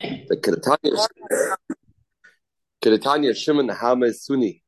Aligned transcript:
The 0.00 0.36
Kedatanya, 2.82 3.34
Shimon 3.34 3.68
Hamesuni, 3.68 4.62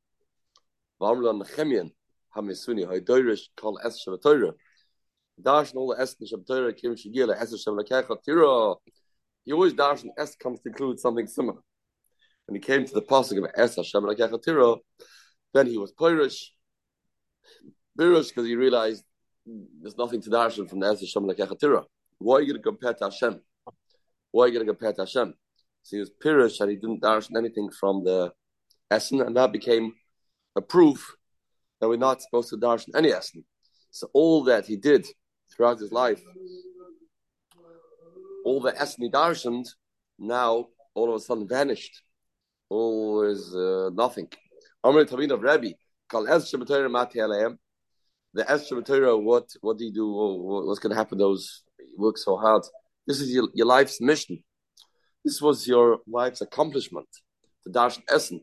Vamran 1.00 1.42
Nechemian 1.42 1.90
Hamesuni, 2.34 2.86
Hoidoirish 2.86 3.48
called 3.56 3.78
Es 3.84 4.02
Shabbatorah. 4.04 4.52
Darshan 5.40 5.76
all 5.76 5.88
the 5.94 6.00
Es 6.00 6.14
Shabbatorah 6.14 6.76
Kim 6.76 6.94
Shigila 6.94 7.36
Es 7.40 7.52
Shabbakecha 7.52 8.16
Tira. 8.24 8.74
He 9.44 9.52
always 9.52 9.74
darshan 9.74 10.08
Es 10.16 10.34
comes 10.36 10.60
to 10.60 10.68
include 10.68 10.98
something 10.98 11.26
similar. 11.26 11.60
When 12.46 12.54
he 12.54 12.60
came 12.60 12.86
to 12.86 12.94
the 12.94 13.02
passing 13.02 13.38
of 13.38 13.50
Es 13.54 13.76
Shabbakecha 13.76 14.42
Tira, 14.42 14.76
then 15.52 15.66
he 15.66 15.76
was 15.76 15.92
Pirish. 15.92 16.46
Pirish 17.98 18.28
because 18.28 18.46
he 18.46 18.56
realized 18.56 19.04
there's 19.46 19.98
nothing 19.98 20.22
to 20.22 20.30
darshan 20.30 20.68
from 20.68 20.80
the 20.80 20.86
Es 20.86 21.02
Shabbakecha 21.14 21.58
Tira. 21.58 21.84
Why 22.18 22.36
are 22.36 22.40
you 22.40 22.54
going 22.54 22.62
to 22.62 22.62
compare 22.62 22.94
to 22.94 23.04
Hashem? 23.04 23.42
Why 24.38 24.44
are 24.44 24.48
you 24.50 24.54
going 24.54 24.66
to 24.66 24.72
compare 24.72 24.92
to 24.92 25.02
Hashem? 25.02 25.34
So 25.82 25.96
he 25.96 25.98
was 25.98 26.12
pirish 26.24 26.60
and 26.60 26.70
he 26.70 26.76
didn't 26.76 27.02
darshan 27.02 27.36
anything 27.36 27.70
from 27.72 28.04
the 28.04 28.32
Essen, 28.88 29.20
and 29.20 29.36
that 29.36 29.50
became 29.50 29.92
a 30.54 30.62
proof 30.62 31.16
that 31.80 31.88
we're 31.88 31.96
not 31.96 32.22
supposed 32.22 32.50
to 32.50 32.56
darshan 32.56 32.94
any 32.94 33.12
Essen. 33.12 33.44
So 33.90 34.08
all 34.12 34.44
that 34.44 34.66
he 34.66 34.76
did 34.76 35.08
throughout 35.50 35.80
his 35.80 35.90
life, 35.90 36.22
all 38.44 38.60
the 38.60 38.80
Essen 38.80 39.02
he 39.02 39.10
darshaned, 39.10 39.66
now 40.20 40.68
all 40.94 41.08
of 41.08 41.16
a 41.16 41.18
sudden 41.18 41.48
vanished. 41.48 42.00
All 42.68 43.24
is 43.24 43.42
uh, 43.56 43.90
nothing. 43.92 44.28
Amr 44.84 45.04
Tabin 45.04 45.32
of 45.32 45.42
Rabbi, 45.42 45.72
The 46.12 46.20
Es 46.28 46.52
Shabbatayra, 48.70 49.20
what 49.20 49.48
what 49.62 49.78
do 49.78 49.84
you 49.84 49.92
do? 49.92 50.06
What's 50.64 50.78
going 50.78 50.90
to 50.90 50.96
happen? 50.96 51.18
Those 51.18 51.64
you 51.80 51.96
work 51.98 52.18
so 52.18 52.36
hard. 52.36 52.62
This 53.08 53.22
is 53.22 53.32
your, 53.32 53.48
your 53.54 53.66
life's 53.66 54.02
mission. 54.02 54.44
This 55.24 55.40
was 55.40 55.66
your 55.66 56.00
life's 56.06 56.42
accomplishment. 56.42 57.08
The 57.64 57.72
Darshan 57.72 58.02
Essen. 58.10 58.42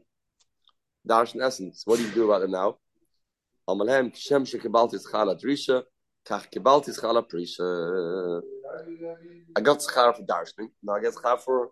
Darshan 1.08 1.44
Essence. 1.44 1.84
What 1.86 2.00
do 2.00 2.06
you 2.06 2.12
do 2.12 2.26
about 2.26 2.42
it 2.42 2.50
now? 2.50 2.78
I 3.68 3.74
got 9.62 9.80
schar 9.80 10.16
for 10.16 10.24
darshaning. 10.24 10.70
Now 10.84 10.94
I 10.94 11.02
get 11.02 11.14
schar 11.14 11.40
for 11.40 11.70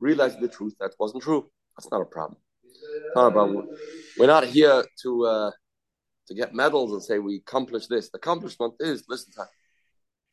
realizing 0.00 0.40
the 0.40 0.48
truth 0.48 0.74
that 0.80 0.94
wasn't 0.98 1.22
true. 1.22 1.48
That's 1.76 1.92
not 1.92 2.00
a 2.00 2.06
problem. 2.06 2.40
Not 3.14 3.28
a 3.28 3.30
problem. 3.30 3.68
We're 4.18 4.26
not 4.26 4.46
here 4.46 4.84
to 5.02 5.26
uh, 5.26 5.50
to 6.26 6.34
get 6.34 6.52
medals 6.54 6.92
and 6.92 7.02
say 7.02 7.20
we 7.20 7.36
accomplished 7.36 7.88
this. 7.88 8.10
The 8.10 8.18
accomplishment 8.18 8.74
is 8.80 9.04
listen 9.08 9.32
to, 9.34 9.46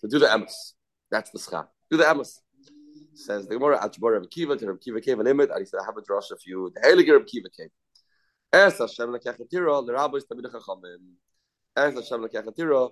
to 0.01 0.07
do 0.07 0.17
the 0.17 0.25
emes. 0.25 0.73
That's 1.11 1.29
the 1.29 1.37
schar. 1.37 1.67
Do 1.91 1.97
the 1.97 2.09
amos. 2.09 2.41
Says 3.15 3.47
the 3.47 3.55
Gemara, 3.55 3.79
Achbar 3.79 4.13
Reb 4.13 4.29
Kiva 4.29 4.55
to 4.55 4.67
Reb 4.67 4.79
Kiva 4.79 5.01
came 5.01 5.19
a 5.19 5.23
limit, 5.23 5.49
and 5.49 5.59
he 5.59 5.65
said, 5.65 5.79
I 5.81 5.85
have 5.85 5.97
a 5.97 6.01
drush 6.01 6.31
of 6.31 6.39
you. 6.45 6.71
The 6.73 6.81
Heilige 6.81 7.11
Reb 7.11 7.25
Kiva 7.25 7.49
came. 7.49 7.69
Es 8.53 8.77
Hashem 8.77 9.09
lekechatira, 9.09 9.85
the 9.85 9.93
rabbis 9.93 10.25
tamid 10.25 10.45
chachamim. 10.45 10.99
Es 11.75 11.93
Hashem 11.93 12.25
lekechatira 12.25 12.89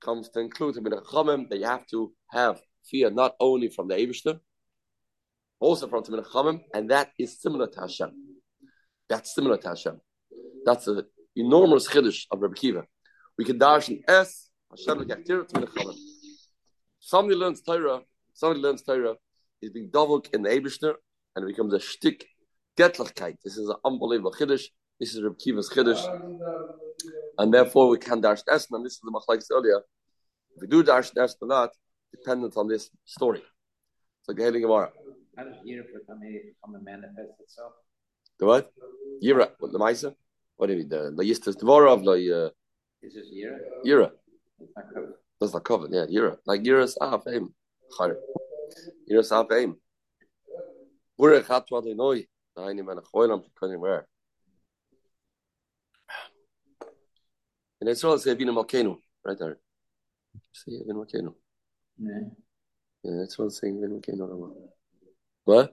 comes 0.00 0.28
to 0.30 0.40
include 0.40 0.76
tamid 0.76 1.02
chachamim 1.02 1.48
that 1.48 1.58
you 1.58 1.66
have 1.66 1.86
to 1.88 2.12
have 2.30 2.60
fear 2.84 3.10
not 3.10 3.34
only 3.38 3.68
from 3.68 3.88
the 3.88 3.94
Eibushter, 3.94 4.38
also 5.60 5.88
from 5.88 6.04
tamid 6.04 6.24
chachamim, 6.26 6.60
and 6.72 6.90
that 6.90 7.10
is 7.18 7.40
similar 7.40 7.66
to 7.66 7.80
Hashem. 7.80 8.10
That's 9.08 9.34
similar 9.34 9.58
to 9.58 9.68
Hashem. 9.68 10.00
That's 10.64 10.86
an 10.88 11.04
enormous 11.36 11.88
chiddush 11.88 12.26
of 12.30 12.40
Reb 12.40 12.54
Kiva. 12.54 12.84
We 13.36 13.44
can 13.44 13.58
darshan 13.58 14.02
Es 14.08 14.48
Hashem 14.70 15.04
lekechatira 15.04 15.48
tamid 15.50 15.68
chachamim. 15.68 15.96
Somebody 16.98 17.36
learns 17.36 17.60
Torah 17.60 18.00
somebody 18.36 18.60
learns 18.60 18.82
Torah, 18.82 19.14
he's 19.60 19.70
being 19.70 19.90
dovuk 19.90 20.32
in 20.32 20.42
the 20.42 20.50
Abishner, 20.50 20.94
and 21.34 21.44
it 21.44 21.48
becomes 21.48 21.72
a 21.74 21.80
shtick 21.80 22.26
getlichkeit. 22.78 23.36
This 23.42 23.56
is 23.56 23.68
an 23.68 23.76
unbelievable 23.84 24.32
chiddush. 24.32 24.64
This 25.00 25.14
is 25.14 25.22
Reb 25.22 25.38
Kiva's 25.38 25.70
chiddush, 25.70 26.02
and 27.38 27.52
therefore 27.52 27.88
we 27.88 27.98
can 27.98 28.20
dash 28.20 28.42
Esn, 28.48 28.76
and 28.76 28.86
this 28.86 28.94
is 28.94 29.00
the 29.02 29.10
machlekes 29.10 29.46
earlier. 29.50 29.80
If 30.54 30.62
we 30.62 30.68
do 30.68 30.82
dash 30.82 31.10
Esn 31.14 31.36
or 31.42 31.48
not, 31.48 31.70
dependent 32.12 32.56
on 32.56 32.68
this 32.68 32.90
story. 33.04 33.42
So 34.22 34.32
Geheli 34.32 34.60
Gemara. 34.60 34.90
How 35.36 35.44
does 35.44 35.56
Yira 35.66 35.84
become 35.86 36.74
a, 36.74 36.82
manifest 36.82 37.40
itself? 37.40 37.72
The 38.38 38.46
what? 38.46 38.72
Yira, 39.22 39.50
what 39.58 39.72
the 39.72 39.78
Maisa? 39.78 40.14
What 40.56 40.68
do 40.68 40.72
you 40.72 40.78
mean? 40.80 40.88
The 40.88 41.12
Layistas 41.12 41.56
Dvorov, 41.56 42.04
the. 42.04 42.46
Uh, 42.46 42.50
is 43.02 43.14
this 43.14 43.26
Yira? 43.32 43.58
Yira. 43.84 44.10
It's 44.58 44.72
not 44.74 44.86
covered. 44.92 45.14
That's 45.40 45.52
not 45.52 45.64
covered, 45.64 45.92
yeah, 45.92 46.06
Yira. 46.06 46.36
Like 46.46 46.62
Yira's 46.62 46.96
Av, 47.00 47.22
aim. 47.28 47.54
Chayr. 47.98 48.16
Yira's 49.10 49.32
Av, 49.32 49.50
aim. 49.52 49.76
Where 51.16 51.42
hat 51.42 51.64
what 51.70 51.86
I 51.86 51.92
know. 51.92 52.12
I 52.58 52.72
need 52.72 52.82
man 52.82 52.98
a 52.98 53.02
choilam 53.02 53.42
to 53.42 53.50
come 53.58 53.78
where. 53.80 54.06
And 57.80 57.90
it's 57.90 58.02
all 58.04 58.18
say 58.18 58.34
Vina 58.34 58.52
Malkenu, 58.52 58.96
right 59.24 59.38
there. 59.38 59.58
See 60.52 60.78
Vina 60.86 60.94
Malkenu. 60.94 61.34
Yeah. 61.98 62.28
Yeah, 63.02 63.16
that's 63.20 63.38
what 63.38 63.46
I'm 63.46 63.50
saying. 63.50 63.80
Vina 63.80 63.94
Malkenu. 63.94 64.52
What? 65.44 65.72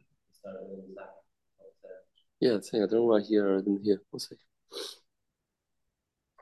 Yeah, 2.40 2.56
it's 2.56 2.69
saying 2.69 2.84
I 2.84 2.88
don't 2.88 3.00
know 3.00 3.06
why 3.06 3.22
here 3.22 3.56
or 3.56 3.62
didn't 3.62 3.84
hear. 3.84 4.02
One 4.09 4.19
second. 4.19 4.38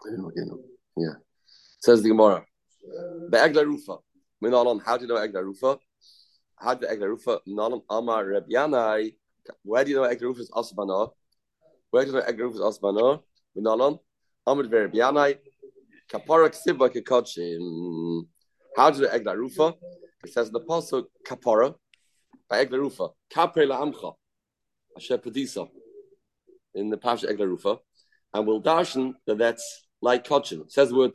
Vina 0.03 0.17
Malkenu. 0.23 0.59
Yeah. 0.97 1.13
Says 1.79 2.01
the 2.01 2.09
Gemara. 2.09 2.43
The 3.29 3.37
Egla 3.37 3.63
Rufa. 3.65 3.97
Minalam, 4.44 4.81
how 4.84 4.97
do 4.97 5.06
you 5.06 5.07
know 5.07 5.16
Egla 5.19 5.44
Rufa? 5.44 5.78
How 6.57 6.74
do 6.74 6.85
you 6.85 6.91
know 6.91 6.97
Egla 6.97 7.09
Rufa? 7.09 7.40
Minalam 7.47 7.81
Amar 7.90 8.25
Reb 8.25 8.50
Yanai. 8.50 9.16
Where 9.63 9.84
do 9.84 9.91
you 9.91 9.97
know 9.97 10.03
Egla 10.03 10.22
Rufa 10.22 10.41
is 10.41 10.52
Asbana? 10.52 11.12
Where 11.91 12.06
do 12.06 12.12
you 12.12 12.18
know 12.18 12.24
Egla 12.24 12.40
Rufa 12.40 12.68
is 12.68 12.78
Asbana? 12.78 13.22
Minalam 13.57 14.00
Amar 14.47 14.66
Reb 14.66 14.94
Yanai. 14.94 15.38
Kapara 16.12 16.50
Ksiba 16.50 16.90
Kikochim. 16.90 18.28
How 18.75 18.90
do 18.90 19.00
you 19.00 19.07
know 19.07 19.18
Egla 19.18 19.38
Rufa? 19.38 19.75
It 20.24 20.34
says 20.34 20.47
in 20.47 20.53
the 20.53 20.62
Pasuk 20.62 21.06
Kapara 21.25 21.75
by 22.50 22.66
Egla 22.66 22.79
Rufa. 22.79 23.09
Kapre 23.31 23.68
La 23.68 23.85
Amcha. 23.85 24.13
Asher 24.97 25.18
Padisa. 25.18 25.69
In 26.73 26.90
the 26.90 26.97
Pasha 26.97 27.28
Egla 27.28 27.47
Rufa. 27.47 27.78
And 28.34 28.47
we'll 28.47 28.62
darshan 28.62 29.13
that 29.28 29.38
that's 29.38 29.88
like 30.02 30.25
Kochim. 30.25 30.62
It 30.62 30.72
says 30.72 30.90
the 30.90 30.96
word 30.96 31.12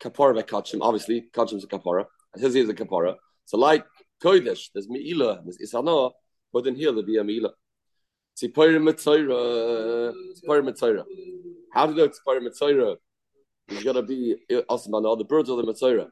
kapara 0.00 0.34
by 0.34 0.42
kachim. 0.42 0.78
Obviously, 0.80 1.28
kachim 1.32 1.56
is 1.56 1.64
a 1.64 1.66
kapara. 1.66 2.06
It 2.36 2.40
says 2.40 2.54
a 2.68 2.74
kapara. 2.74 3.16
So 3.44 3.58
like 3.58 3.84
kodesh, 4.22 4.68
there's 4.72 4.88
meila, 4.88 5.42
there's 5.44 5.58
isana, 5.58 6.12
but 6.52 6.64
then 6.64 6.74
here 6.74 6.90
there'll 6.90 7.04
be 7.04 7.18
a 7.18 7.24
meila. 7.24 7.50
Tzipayim 8.36 8.82
mitzayra, 8.88 10.12
tzipayim 10.36 10.70
mitzayra. 10.70 11.04
How 11.72 11.86
do 11.86 11.92
you 11.92 11.98
know 11.98 12.08
tzipayim 12.08 12.48
mitzayra? 12.48 12.96
There's 13.68 13.84
gonna 13.84 14.02
be 14.02 14.36
asmana, 14.50 15.18
the 15.18 15.24
birds 15.24 15.48
of 15.48 15.58
the 15.58 15.64
mitzayra 15.64 16.08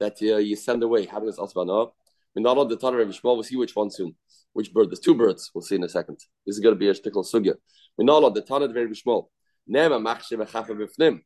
that 0.00 0.16
uh, 0.22 0.36
you 0.36 0.56
send 0.56 0.82
away. 0.82 1.06
How 1.06 1.20
does 1.20 1.38
asmana? 1.38 1.90
We're 2.34 2.42
not 2.42 2.56
on 2.56 2.68
the 2.68 2.76
Tanner 2.76 3.00
of 3.02 3.08
Shmuel. 3.08 3.34
We'll 3.34 3.42
see 3.42 3.56
which 3.56 3.76
one 3.76 3.90
soon. 3.90 4.16
Which 4.54 4.72
bird? 4.72 4.88
There's 4.88 5.00
two 5.00 5.14
birds. 5.14 5.50
We'll 5.54 5.60
see 5.60 5.76
in 5.76 5.84
a 5.84 5.88
second. 5.88 6.18
This 6.46 6.56
is 6.56 6.60
going 6.60 6.74
to 6.74 6.78
be 6.78 6.88
a 6.88 6.94
shtickle 6.94 7.30
sugya. 7.30 7.56
We're 7.98 8.06
not 8.06 8.24
on 8.24 8.32
the 8.32 8.40
Tanner 8.40 8.64
of 8.64 8.72
Shmuel. 8.72 9.26
Nema 9.70 10.00
machshe 10.00 10.32
v'chafa 10.32 10.70
b'fnim 10.70 11.20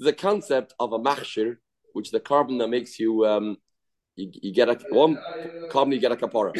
there's 0.00 0.12
a 0.12 0.16
concept 0.16 0.72
of 0.80 0.92
a 0.94 0.98
machshir, 0.98 1.58
which 1.92 2.08
is 2.08 2.12
the 2.12 2.20
korban 2.20 2.58
that 2.58 2.68
makes 2.68 2.98
you 2.98 3.26
um, 3.26 3.56
you, 4.16 4.30
you 4.42 4.52
get 4.52 4.68
a 4.68 4.78
one 4.90 5.18
korban 5.70 5.92
you 5.92 6.00
get 6.00 6.12
a 6.12 6.16
kapara. 6.16 6.52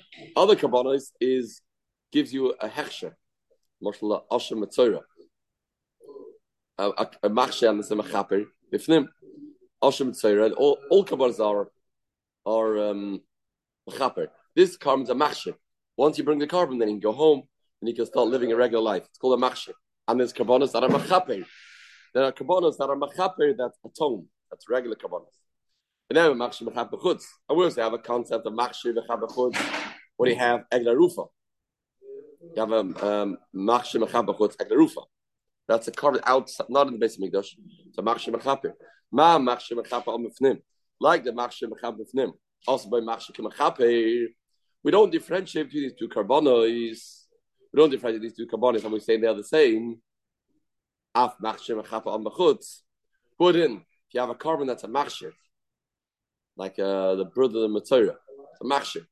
Other 0.36 0.56
korbanos 0.56 1.10
is 1.20 1.60
gives 2.12 2.32
you 2.32 2.54
a 2.60 2.68
hechsher, 2.68 3.12
mashallah 3.80 4.22
asher 4.30 4.56
mitzora. 4.56 5.00
A, 6.78 6.88
a, 6.88 7.10
a 7.24 7.30
machshir 7.30 7.70
and 7.70 7.82
the 7.82 7.96
mechaper 7.96 8.44
bifnim 8.72 9.08
asher 9.82 10.04
mitzora. 10.04 10.52
All 10.56 10.78
all 10.90 11.04
korbanos 11.04 11.40
are 11.40 11.70
are 12.44 12.90
um, 12.90 13.20
mechaper. 13.88 14.28
This 14.54 14.76
korban's 14.76 15.10
a 15.10 15.14
machshir. 15.14 15.54
Once 15.96 16.18
you 16.18 16.24
bring 16.24 16.38
the 16.38 16.46
korban, 16.46 16.78
then 16.78 16.88
you 16.88 16.94
can 16.94 17.00
go 17.00 17.12
home 17.12 17.42
and 17.80 17.88
you 17.88 17.94
can 17.94 18.06
start 18.06 18.28
living 18.28 18.52
a 18.52 18.56
regular 18.56 18.82
life. 18.82 19.04
It's 19.04 19.18
called 19.18 19.42
a 19.42 19.42
machshir. 19.42 19.72
And 20.08 20.20
there's 20.20 20.32
carbonos 20.32 20.72
that 20.72 20.84
are 20.84 20.88
mechaper. 20.88 21.44
There 22.16 22.24
are 22.24 22.32
kabbalas 22.32 22.78
that 22.78 22.88
are 22.88 22.96
machaper 22.96 23.54
that 23.58 23.72
atone. 23.84 24.26
That's 24.50 24.68
regular 24.68 24.96
kabbalas. 24.96 25.26
And 26.08 26.16
then 26.16 26.32
machshir 26.32 26.68
mechaper 26.68 27.00
chutz. 27.00 27.24
And 27.48 27.58
we 27.58 27.64
also 27.64 27.82
have 27.82 27.92
a 27.92 27.98
concept 27.98 28.46
of 28.46 28.52
chutz. 28.52 29.56
What 30.16 30.26
do 30.26 30.32
you 30.32 30.38
have? 30.38 30.64
Egla 30.72 30.94
rufa. 30.94 31.24
You 32.54 32.60
have 32.60 32.72
a 32.72 32.78
um, 32.78 33.38
machshir 33.54 34.02
mechaper 34.06 34.36
chutz 34.38 34.56
egla 34.56 34.76
rufa. 34.76 35.00
That's 35.68 35.88
a 35.88 35.90
carved 35.90 36.20
out, 36.24 36.50
not 36.68 36.86
in 36.86 36.94
the 36.94 36.98
base 36.98 37.16
of 37.16 37.22
Mikdash. 37.22 37.54
It's 37.88 37.98
a 37.98 38.02
machshir 38.02 38.34
mechaper. 38.34 38.72
Ma 39.10 39.38
machshir 39.38 39.72
mechaper 39.72 40.08
al 40.08 40.18
mifnim. 40.18 40.60
Like 41.00 41.24
the 41.24 41.32
machshir 41.32 41.68
mechaper 41.68 41.98
mifnim. 41.98 42.32
Also 42.66 42.88
by 42.88 42.98
machshir 42.98 43.38
mechaper. 43.40 44.26
We 44.82 44.90
don't 44.90 45.10
differentiate 45.10 45.66
between 45.66 45.82
these 45.82 45.98
two 45.98 46.08
korbanos. 46.08 47.22
We 47.72 47.80
don't 47.80 47.90
differentiate 47.90 48.22
these 48.22 48.36
two 48.36 48.46
korbanos, 48.46 48.84
and 48.84 48.92
we 48.92 49.00
say 49.00 49.16
they're 49.16 49.34
the 49.34 49.42
same 49.42 50.00
af 51.16 51.34
machshir 51.42 51.82
mechapa 51.82 52.08
on 52.08 52.22
bechutz, 52.24 52.82
put 53.38 53.56
in, 53.56 53.76
if 53.76 53.80
you 54.16 54.20
have 54.20 54.30
a 54.30 54.34
korban 54.34 54.66
that's 54.66 54.84
a 54.84 54.88
machshir, 54.88 55.32
like 56.56 56.78
uh, 56.78 57.14
the 57.16 57.26
brother 57.26 57.64
of 57.64 57.72
the 57.72 57.78
it's 57.78 57.92
a 57.92 58.64
machshir. 58.64 59.06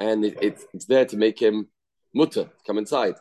and 0.00 0.24
it, 0.24 0.36
it's 0.42 0.66
it's 0.74 0.86
there 0.86 1.04
to 1.06 1.16
make 1.16 1.38
him 1.40 1.68
mutter 2.12 2.50
come 2.66 2.78
inside. 2.78 3.14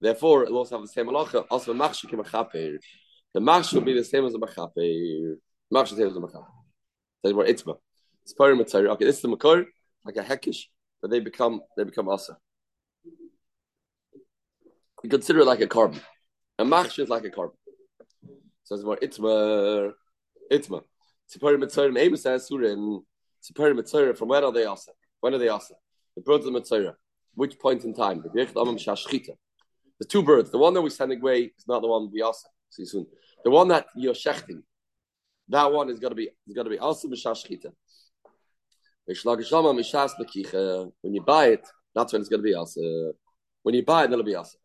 Therefore, 0.00 0.44
it 0.44 0.50
will 0.50 0.58
also 0.58 0.76
have 0.76 0.86
the 0.86 0.92
same 0.92 1.06
halacha. 1.06 1.46
Also, 1.50 1.72
the 1.72 1.78
machshir 1.78 2.08
kim 2.10 2.20
achaper. 2.20 2.78
The 3.34 3.40
machshir 3.40 3.74
will 3.74 3.82
be 3.82 3.94
the 3.94 4.04
same 4.04 4.24
as 4.24 4.32
the 4.32 4.38
machaper. 4.38 5.36
Machshir 5.72 5.84
is 5.84 5.90
the 5.90 5.96
same 5.96 6.06
as 6.08 6.14
the 6.14 6.20
machaper. 6.20 6.52
That's 7.22 7.34
where 7.34 7.46
itzma. 7.46 7.76
It's 8.24 8.34
of 8.38 8.58
mitzvah. 8.58 8.90
Okay, 8.90 9.04
this 9.04 9.16
is 9.16 9.22
the 9.22 9.28
makor, 9.28 9.66
like 10.04 10.16
a 10.16 10.22
hekish, 10.22 10.64
but 11.00 11.10
they 11.10 11.20
become 11.20 11.60
they 11.76 11.84
become 11.84 12.08
asa. 12.08 12.36
Consider 15.08 15.40
it 15.40 15.46
like 15.46 15.60
a 15.60 15.66
korban. 15.66 16.00
A 16.58 16.64
machshir 16.64 17.04
is 17.04 17.08
like 17.08 17.24
a 17.24 17.30
korban. 17.30 17.52
It's 18.70 18.82
more 18.82 18.96
itzma. 20.50 20.52
Tzipori 20.52 21.58
mitzvah. 21.58 21.98
Amos 21.98 22.22
says 22.22 22.48
surin. 22.50 23.02
Tzipori 23.42 23.76
mitzvah. 23.76 24.14
From 24.14 24.28
when 24.28 24.44
are 24.44 24.52
they 24.52 24.64
asa? 24.64 24.92
When 25.20 25.34
are 25.34 25.38
they 25.38 25.48
asa? 25.48 25.74
The 26.16 26.22
birds 26.22 26.46
of 26.46 26.52
the. 26.52 26.96
Which 27.34 27.58
point 27.58 27.84
in 27.84 27.94
time? 27.94 28.22
The 28.22 29.36
two 30.08 30.22
birds. 30.22 30.50
The 30.50 30.58
one 30.58 30.74
that 30.74 30.82
we're 30.82 30.90
sending 30.90 31.20
away 31.20 31.52
is 31.56 31.66
not 31.66 31.82
the 31.82 31.88
one 31.88 32.10
we 32.12 32.22
asa. 32.22 32.48
See 32.70 32.84
soon. 32.84 33.06
The 33.44 33.50
one 33.50 33.68
that 33.68 33.86
you're 33.94 34.14
shechting. 34.14 34.62
That 35.48 35.72
one 35.72 35.90
is 35.90 36.00
going 36.00 36.10
to 36.10 36.16
be 36.16 36.30
is 36.46 36.54
going 36.54 36.64
to 36.64 36.70
be 36.70 36.78
also 36.78 37.08
b'shashchita. 37.08 37.72
When 39.06 39.16
you 41.14 41.22
buy 41.22 41.46
it, 41.46 41.64
that's 41.94 42.12
when 42.12 42.20
it's 42.20 42.28
going 42.28 42.42
to 42.42 42.44
be 42.44 42.54
also. 42.54 43.14
When 43.62 43.76
you 43.76 43.84
buy 43.84 44.04
it, 44.04 44.12
it'll 44.12 44.24
be 44.24 44.34
also. 44.34 44.58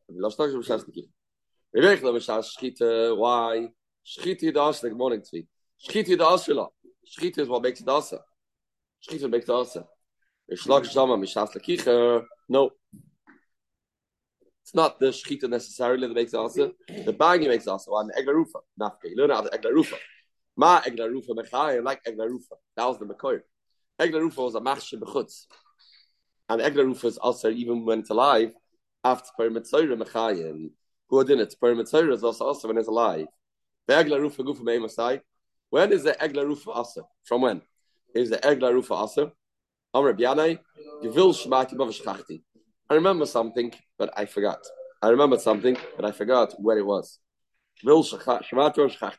Why? 3.16 3.70
The 4.04 4.60
asa. 4.60 4.90
Good 4.90 4.98
morning 4.98 5.22
to 5.22 5.38
you. 5.38 5.44
Shchita 5.88 6.18
the 6.18 6.26
asa. 6.26 6.68
Shchita 7.08 7.40
is 7.40 7.48
what 7.48 7.62
makes 7.62 7.82
it 7.82 7.88
asa. 7.88 8.20
Shchita 9.08 9.30
makes 9.30 9.46
it 9.48 9.52
asa. 9.52 9.86
No. 12.50 12.72
It's 14.64 14.76
not 14.76 15.00
the 15.00 15.08
shchita 15.08 15.50
necessarily 15.50 16.08
that 16.08 16.14
makes 16.14 16.34
asa. 16.34 16.72
The 16.88 17.14
banging 17.14 17.50
makes 17.50 17.68
asa. 17.68 17.90
On 17.92 18.08
the 18.08 18.14
eglarufa. 18.14 18.62
Nafke. 18.80 19.10
You 19.10 19.18
learn 19.18 19.30
how 19.30 19.42
the 19.42 19.50
eglarufa. 19.52 19.98
Ma 20.58 20.82
eglarufa 20.82 21.30
mechayim 21.30 21.84
like 21.84 22.04
eglarufa. 22.04 22.58
That 22.76 22.86
was 22.86 22.98
the 22.98 23.06
mekoyer. 23.06 23.42
Eglarufa 24.00 24.38
was 24.38 24.56
a 24.56 24.62
machshe 24.62 25.00
bechutz. 25.00 25.46
And 26.50 26.62
eglarufa 26.62 27.06
is 27.06 27.18
also 27.18 27.50
even 27.50 27.86
when 27.86 28.00
it's 28.00 28.10
alive 28.10 28.52
after 29.04 29.30
per 29.38 29.50
mitzayra 29.50 29.96
mechayim. 30.02 30.72
Who 31.10 31.24
did 31.24 31.40
it? 31.40 31.56
Per 31.62 31.76
mitzayra 31.76 32.14
is 32.14 32.24
also 32.24 32.46
also 32.46 32.68
when 32.68 32.78
it's 32.78 32.88
alive. 32.88 33.28
The 33.88 33.94
eglarufa 33.94 34.46
gufa 34.46 34.62
meimasai. 34.62 35.22
When 35.70 35.92
is 35.92 36.04
the 36.04 36.14
egla 36.14 36.44
eglarufa 36.44 36.76
asa? 36.76 37.02
From 37.24 37.42
when? 37.42 37.62
Is 38.16 38.30
the 38.30 38.38
egla 38.38 38.72
eglarufa 38.72 39.04
asa? 39.04 39.32
Shmati. 41.04 42.44
I 42.90 42.94
remember 42.94 43.26
something, 43.26 43.74
but 43.98 44.14
I 44.18 44.26
forgot. 44.26 44.60
I 45.02 45.10
remembered 45.10 45.42
something, 45.42 45.78
but 45.96 46.06
I 46.06 46.12
forgot 46.12 46.54
where 46.60 46.78
it 46.78 46.86
was. 46.86 47.20
Shmati 47.84 49.10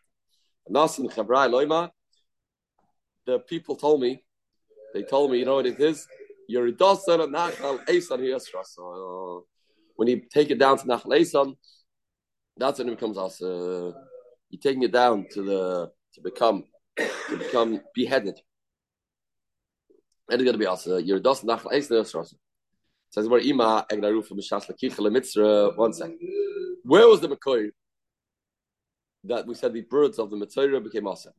the 3.24 3.38
people 3.40 3.76
told 3.76 4.00
me, 4.00 4.24
they 4.94 5.02
told 5.02 5.30
me, 5.30 5.38
you 5.38 5.44
know 5.44 5.56
what 5.56 5.66
it 5.66 5.80
is? 5.80 6.06
Nachal. 6.50 7.80
When 9.96 10.08
you 10.08 10.22
take 10.32 10.50
it 10.50 10.58
down 10.58 10.78
to 10.78 10.84
Nachal 10.84 11.18
Esan, 11.18 11.56
that's 12.56 12.78
when 12.78 12.88
it 12.88 12.98
becomes 12.98 13.18
us. 13.18 13.40
You're 14.52 14.60
taking 14.60 14.82
it 14.82 14.92
down 14.92 15.26
to 15.32 15.42
the 15.42 15.90
to 16.14 16.20
become 16.20 16.64
to 16.98 17.38
become 17.38 17.80
beheaded. 17.94 18.38
And 20.30 20.40
it's 20.42 20.52
to 20.52 20.58
be 20.58 20.66
also 20.66 20.98
your 20.98 21.20
dos 21.20 21.42
nach. 21.42 21.64
Says 23.10 23.28
where 23.28 23.40
ima 23.40 23.86
egnaru 23.90 24.24
from 24.24 24.38
shas 24.38 24.70
lakichel 24.70 25.10
mitzra. 25.10 25.74
One 25.74 25.94
second. 25.94 26.18
Where 26.82 27.08
was 27.08 27.20
the 27.20 27.28
makoy 27.28 27.70
that 29.24 29.46
we 29.46 29.54
said 29.54 29.72
the 29.72 29.80
birds 29.80 30.18
of 30.18 30.28
the 30.28 30.36
mitzra 30.36 30.84
became 30.84 31.06
asa? 31.06 31.32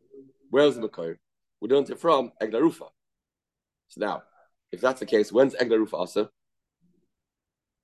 Where 0.49 0.65
was 0.65 0.75
the 0.75 0.89
makoy? 0.89 1.15
We 1.61 1.69
learned 1.69 1.91
it 1.91 1.99
from 1.99 2.31
egnarufa. 2.41 2.87
So 3.89 3.97
now, 4.01 4.23
if 4.71 4.81
that's 4.81 5.01
the 5.01 5.05
case, 5.05 5.31
when's 5.31 5.53
egnarufa 5.53 6.01
asa? 6.01 6.29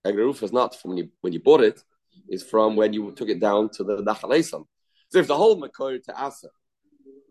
Egnarufa 0.04 0.42
is 0.42 0.54
not 0.54 0.76
from 0.76 0.90
when 0.90 0.98
you 0.98 1.10
when 1.22 1.34
you 1.34 1.40
bought 1.40 1.62
it. 1.62 1.84
Is 2.28 2.42
from 2.42 2.76
when 2.76 2.94
you 2.94 3.12
took 3.12 3.30
it 3.30 3.40
down 3.40 3.70
to 3.70 3.84
the 3.84 3.98
nachalesam. 3.98 4.66
If 5.14 5.28
the 5.28 5.36
whole 5.36 5.60
makoy 5.62 6.04
to 6.04 6.16
asa, 6.16 6.50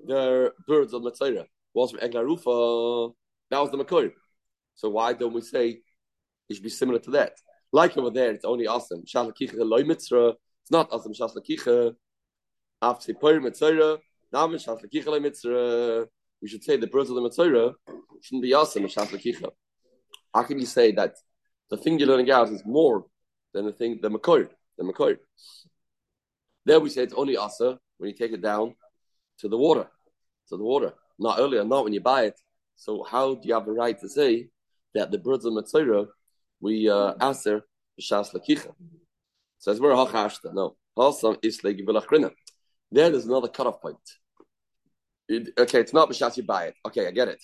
the 0.06 0.52
birds 0.66 0.92
of 0.92 1.02
mitzra 1.02 1.44
was 1.74 1.92
from 1.92 2.00
egnarufa. 2.00 3.14
That 3.50 3.60
was 3.60 3.70
the 3.70 3.78
Makor. 3.78 4.12
So 4.74 4.90
why 4.90 5.12
don't 5.12 5.32
we 5.32 5.40
say 5.40 5.80
it 6.48 6.54
should 6.54 6.62
be 6.62 6.68
similar 6.68 6.98
to 7.00 7.10
that? 7.12 7.32
Like 7.72 7.96
over 7.96 8.10
there, 8.10 8.30
it's 8.30 8.44
only 8.44 8.66
awesome. 8.66 9.02
Shalakicha 9.04 9.54
loy 9.58 9.82
mitzra. 9.82 10.34
It's 10.62 10.70
not 10.70 10.88
awesome. 10.92 11.12
Shalakicha 11.12 11.94
after 12.82 13.14
Pur 13.14 13.40
mitzra. 13.40 13.98
Now 14.32 14.48
Shalakicha 14.48 15.06
loy 15.06 15.20
mitzra. 15.20 16.06
We 16.40 16.48
should 16.48 16.64
say 16.64 16.76
the 16.76 16.86
birds 16.86 17.10
of 17.10 17.16
the 17.16 17.22
mitzra 17.22 17.74
shouldn't 18.22 18.42
be 18.42 18.54
awesome. 18.54 18.84
Shalakicha. 18.84 19.50
How 20.34 20.42
can 20.42 20.58
you 20.58 20.66
say 20.66 20.92
that 20.92 21.14
the 21.70 21.76
thing 21.76 21.98
you're 21.98 22.08
learning 22.08 22.30
out 22.30 22.50
is 22.50 22.62
more 22.64 23.06
than 23.54 23.66
the 23.66 23.72
thing 23.72 23.98
the 24.02 24.10
Makor? 24.10 24.48
The 24.76 24.84
Makor. 24.84 25.16
There 26.68 26.80
we 26.80 26.90
say 26.90 27.04
it's 27.04 27.14
only 27.14 27.34
asa 27.34 27.78
when 27.96 28.10
you 28.10 28.14
take 28.14 28.32
it 28.32 28.42
down 28.42 28.74
to 29.38 29.48
the 29.48 29.56
water, 29.56 29.86
to 30.50 30.56
the 30.58 30.62
water. 30.62 30.92
Not 31.18 31.38
earlier, 31.38 31.64
not 31.64 31.84
when 31.84 31.94
you 31.94 32.02
buy 32.02 32.24
it. 32.24 32.38
So 32.76 33.02
how 33.04 33.36
do 33.36 33.48
you 33.48 33.54
have 33.54 33.66
a 33.66 33.72
right 33.72 33.98
to 33.98 34.06
say 34.06 34.50
that 34.94 35.10
the 35.10 35.16
birds 35.16 35.46
of 35.46 35.54
Matzora 35.54 36.08
we 36.60 36.90
uh, 36.90 37.14
aser 37.22 37.62
b'shas 37.98 38.34
lakicha? 38.34 38.74
Says 39.56 39.80
we're 39.80 39.92
hachashta. 39.92 40.52
No, 40.52 40.76
also 40.94 41.36
is 41.42 41.62
legibilachrina. 41.62 42.32
There 42.92 43.14
is 43.14 43.24
another 43.24 43.48
cutoff 43.48 43.80
point. 43.80 43.96
It, 45.26 45.48
okay, 45.58 45.80
it's 45.80 45.94
not 45.94 46.10
b'shas 46.10 46.36
you 46.36 46.42
buy 46.42 46.64
it. 46.66 46.74
Okay, 46.86 47.08
I 47.08 47.12
get 47.12 47.28
it. 47.28 47.42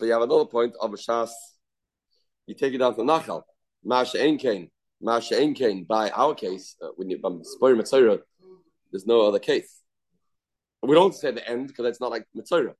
But 0.00 0.06
you 0.06 0.12
have 0.14 0.22
another 0.22 0.46
point 0.46 0.74
of 0.80 0.90
b'shas. 0.90 1.30
You 2.48 2.56
take 2.56 2.74
it 2.74 2.78
down 2.78 2.96
to 2.96 3.02
nachal. 3.02 3.42
Masha 3.84 4.20
ein 4.20 4.36
Masha 5.00 5.38
ein 5.40 5.84
By 5.84 6.10
our 6.10 6.34
case, 6.34 6.76
uh, 6.82 6.88
when 6.96 7.10
you 7.10 7.20
um, 7.24 7.40
spoil 7.42 7.74
Matzora, 7.74 8.20
there's 8.90 9.06
no 9.06 9.22
other 9.22 9.38
case. 9.38 9.82
We 10.82 10.94
don't 10.94 11.14
say 11.14 11.32
the 11.32 11.48
end 11.48 11.68
because 11.68 11.86
it's 11.86 12.00
not 12.00 12.10
like 12.10 12.24
Matzora. 12.36 12.74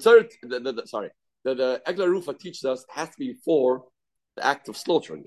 Sorry, 0.00 0.28
the, 0.42 0.60
the, 0.60 0.72
the, 0.72 0.86
sorry, 0.86 1.10
the, 1.44 1.54
the 1.54 1.82
Egla 1.86 2.08
Rufa 2.08 2.34
teaches 2.34 2.64
us 2.64 2.84
has 2.90 3.10
to 3.10 3.14
be 3.18 3.32
before 3.32 3.84
the 4.36 4.44
act 4.44 4.68
of 4.68 4.76
slaughtering. 4.76 5.24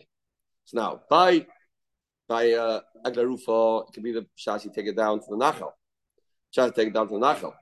So 0.65 0.77
now, 0.77 1.01
by 1.09 1.45
by 2.27 2.51
uh, 2.51 2.81
Egla 3.05 3.23
Rufa, 3.23 3.87
it 3.87 3.93
can 3.93 4.03
be 4.03 4.11
the 4.11 4.25
Shas 4.37 4.65
you 4.65 4.71
take 4.75 4.87
it 4.87 4.97
down 4.97 5.19
to 5.19 5.25
the 5.29 5.37
Nachal. 5.37 5.71
Shas 6.55 6.75
take 6.75 6.89
it 6.89 6.93
down 6.93 7.07
to 7.07 7.13
the 7.13 7.19
Nachal. 7.21 7.53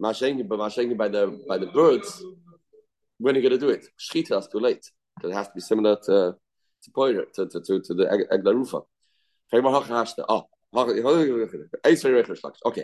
Mashengi, 0.00 0.46
but 0.46 0.58
Mashengi 0.58 0.96
by 0.96 1.08
the 1.08 1.42
by 1.48 1.58
the 1.58 1.66
birds. 1.66 2.22
When 3.18 3.34
are 3.34 3.38
you 3.38 3.48
going 3.48 3.60
to 3.60 3.66
do 3.66 3.72
it? 3.72 3.86
Shchita 3.98 4.38
is 4.38 4.48
too 4.48 4.58
late 4.58 4.84
because 5.16 5.30
it 5.30 5.34
has 5.34 5.48
to 5.48 5.54
be 5.54 5.60
similar 5.60 5.96
to 6.06 6.34
to 6.84 6.90
Poyer, 6.90 7.24
to, 7.34 7.48
to, 7.48 7.60
to, 7.60 7.80
to 7.80 7.94
the 7.94 8.26
Egla 8.32 8.54
Rufa. 8.54 8.80
Oh, 10.28 10.46
Okay, 10.74 11.02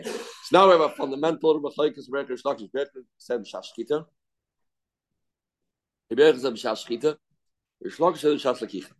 so 0.03 0.11
now 0.51 0.67
we 0.67 0.73
have 0.73 0.81
a 0.81 0.89
fundamental 0.89 1.59
Machlaikas 1.59 2.07
Reker 2.11 2.39
Shlakish. 2.39 2.69
Reker 2.71 3.01
said 3.17 3.43
Shashkita. 3.43 4.05
Reker 6.13 6.39
said 6.39 6.53
Shashkita. 6.53 7.17
Shlakish 7.83 8.19
said 8.19 8.37
Shashlakicha. 8.37 8.91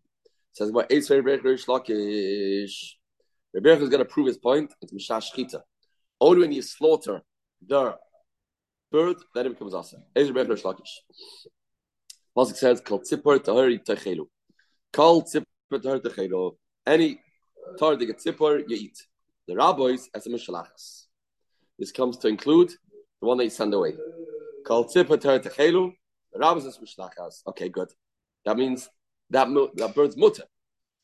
Says 0.54 0.72
what 0.72 0.90
Eitz 0.90 1.12
Reker 1.12 1.54
Shlakish. 1.64 2.94
Reker 3.56 3.82
is 3.82 3.90
going 3.90 4.00
to 4.00 4.06
prove 4.06 4.26
his 4.26 4.40
point. 4.40 4.74
It's 4.82 4.92
Mishashkita. 4.92 5.62
Only 6.20 6.42
when 6.42 6.52
you 6.52 6.64
slaughter 6.64 7.22
the 7.66 7.96
bird, 8.92 9.18
then 9.36 9.46
it 9.46 9.50
becomes 9.50 9.76
asa. 9.76 9.98
Eitz 10.16 10.32
Reker 10.32 10.60
Shlakish. 10.60 11.04
Pasuk 12.36 12.56
says, 12.56 12.82
"Kol 12.82 13.02
tzipor 13.02 13.38
tahari 13.38 13.86
techelu." 13.86 14.28
Kol 14.92 15.24
tahari 15.24 16.02
techelu. 16.02 16.56
Any 16.86 17.20
Tar 17.78 17.96
de 17.96 18.14
tzipor, 18.14 18.64
you 18.68 18.76
eat. 18.76 18.98
The 19.48 19.56
rabbis 19.56 20.10
as 20.14 20.28
a 20.28 20.30
mishalachas. 20.30 21.06
This 21.78 21.92
comes 21.92 22.18
to 22.18 22.28
include 22.28 22.72
the 23.22 23.28
one 23.28 23.38
that 23.38 23.46
you 23.46 23.50
send 23.50 23.74
away. 23.74 23.96
Called 24.66 24.88
tzipor 24.88 25.20
tar 25.20 25.40
techelu. 25.40 25.92
The 26.34 26.40
rabbis 26.40 26.66
as 26.66 26.78
mishalachas. 26.78 27.42
Okay, 27.48 27.70
good. 27.70 27.90
That 28.46 28.58
means 28.58 28.90
that 29.30 29.48
that 29.76 29.96
bird's 29.96 30.18
mutter. 30.18 30.44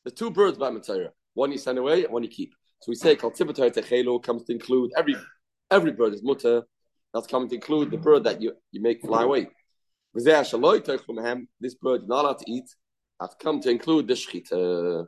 The 0.04 0.12
two 0.12 0.32
birds 0.32 0.58
by 0.58 0.70
Matzera. 0.72 1.10
One 1.34 1.52
you 1.52 1.58
send 1.58 1.78
away, 1.78 2.04
one 2.04 2.24
you 2.24 2.30
keep. 2.30 2.54
So 2.82 2.92
we 2.92 2.96
say 2.96 3.16
called 3.16 3.36
tzipor 3.36 3.54
tar 3.54 3.70
techelu 3.70 4.22
comes 4.24 4.44
to 4.46 4.54
include 4.54 4.92
every 4.98 5.16
every 5.72 5.92
bird 5.92 6.14
is 6.14 6.24
mutter. 6.24 6.64
That's 7.14 7.28
coming 7.28 7.50
to 7.50 7.56
include 7.56 7.92
the 7.92 7.98
bird 7.98 8.26
that 8.26 8.42
you, 8.42 8.54
you 8.72 8.82
make 8.82 9.02
fly 9.02 9.24
away. 9.24 9.48
This 10.14 10.26
bird 10.26 10.48
you're 10.52 12.08
not 12.08 12.26
allowed 12.26 12.40
to 12.40 12.52
eat. 12.52 12.66
That's 13.20 13.36
come 13.36 13.62
to 13.62 13.70
include 13.70 14.08
the 14.08 14.14
shechita 14.14 15.04
uh, 15.04 15.06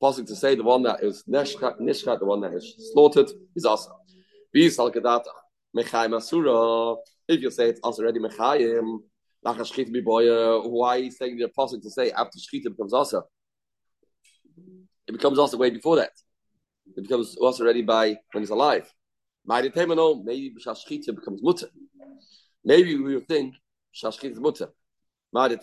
possible 0.00 0.26
to 0.26 0.36
say 0.36 0.54
the 0.54 0.64
one 0.64 0.82
that 0.82 1.02
is 1.02 1.22
nishkat 1.28 1.78
the 1.78 2.24
one 2.24 2.40
that 2.40 2.52
is 2.52 2.90
slaughtered, 2.92 3.30
is 3.54 3.64
also. 3.64 3.92
If 4.54 4.78
you 7.40 7.50
say 7.50 7.68
it's 7.68 7.80
also 7.82 8.02
already 8.02 8.20
mechayim, 8.20 8.98
Nach 9.44 9.58
a 9.58 9.62
shchita 9.62 9.90
biboya, 9.92 10.64
uh, 10.64 10.68
why 10.68 10.98
is 10.98 11.18
saying 11.18 11.36
the 11.36 11.44
apostle 11.44 11.80
to 11.80 11.90
say 11.90 12.12
after 12.12 12.38
shchita 12.38 12.70
becomes 12.70 12.92
also? 12.92 13.24
It 15.08 15.12
becomes 15.12 15.38
also 15.38 15.56
way 15.56 15.70
before 15.70 15.96
that. 15.96 16.12
It 16.96 17.02
becomes 17.02 17.36
also 17.36 17.64
ready 17.64 17.82
by 17.82 18.16
when 18.32 18.42
he's 18.42 18.50
alive. 18.50 18.92
Determino, 19.48 20.22
maybe 20.24 20.54
shashchita 20.64 21.14
becomes 21.14 21.42
mutter. 21.42 21.68
Maybe 22.64 22.96
we 22.96 23.16
would 23.16 23.26
think 23.26 23.54
shashchita 23.94 24.32
is 24.32 24.40
mutter. 24.40 24.68
Maybe 25.34 25.56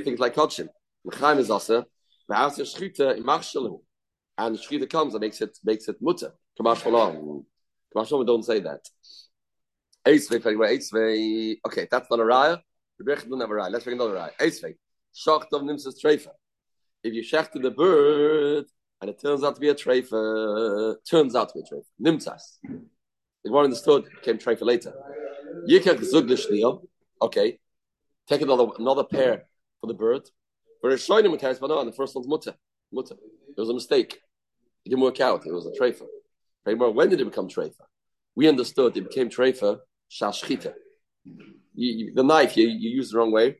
think 0.00 0.18
like 0.18 0.34
kachin. 0.34 0.68
Mechaim 1.06 1.38
is 1.38 1.50
also, 1.50 1.84
but 2.28 2.36
after 2.36 2.62
shchita, 2.62 3.18
imachshalim. 3.18 3.80
And 4.38 4.56
shchita 4.56 4.88
comes 4.88 5.14
and 5.14 5.20
makes 5.20 5.40
it 5.40 5.58
makes 5.64 5.88
it 5.88 5.96
mutter. 6.00 6.34
Kamash 6.60 6.82
Shalom. 6.82 7.44
Kamash 7.94 8.08
Shalom 8.08 8.26
don't 8.26 8.44
say 8.44 8.60
that. 8.60 8.80
Okay, 10.06 10.24
that's 11.90 12.10
not 12.10 12.20
a 12.20 12.22
raya. 12.22 12.58
A. 12.58 12.60
Let's 13.04 13.24
make 13.86 13.94
another 13.94 14.14
raya. 14.14 14.30
Eitzvei. 14.38 14.76
Shachtov 15.14 15.62
nimsas 15.62 15.94
treifa. 16.02 16.32
If 17.02 17.14
you 17.14 17.22
shechted 17.22 17.62
the 17.62 17.70
bird 17.70 18.66
and 19.00 19.10
it 19.10 19.18
turns 19.20 19.42
out 19.42 19.54
to 19.54 19.60
be 19.60 19.68
a 19.68 19.74
treifa, 19.74 20.96
turns 21.08 21.34
out 21.34 21.48
to 21.50 21.54
be 21.54 21.60
a 21.60 21.64
treifa. 21.64 21.90
Nimsas. 22.00 22.58
The 23.44 23.50
one 23.50 23.64
understood 23.64 24.04
became 24.14 24.38
treifa 24.38 24.62
later. 24.62 24.92
Yikach 25.68 26.00
zuglish 26.00 26.86
Okay. 27.20 27.58
Take 28.28 28.42
another 28.42 28.66
another 28.78 29.04
pair 29.04 29.44
for 29.80 29.86
the 29.86 29.94
bird. 29.94 30.22
But 30.80 30.92
it's 30.92 31.04
showing 31.04 31.24
him 31.24 31.32
the 31.32 31.94
first 31.96 32.14
one's 32.14 32.28
mutter. 32.28 32.54
Mutter. 32.92 33.14
It 33.56 33.60
was 33.60 33.68
a 33.68 33.74
mistake. 33.74 34.20
It 34.84 34.90
didn't 34.90 35.02
work 35.02 35.20
out. 35.20 35.46
It 35.46 35.52
was 35.52 35.66
a 35.66 35.70
treifa. 35.70 36.06
When 36.64 37.08
did 37.08 37.20
it 37.20 37.24
become 37.24 37.48
treifa? 37.48 37.84
We 38.34 38.48
understood 38.48 38.96
it 38.96 39.08
became 39.08 39.28
treifa 39.28 39.78
shashchita. 40.10 40.72
The 41.74 42.22
knife 42.22 42.56
you, 42.56 42.68
you 42.68 42.90
use 42.90 43.10
the 43.10 43.18
wrong 43.18 43.32
way. 43.32 43.58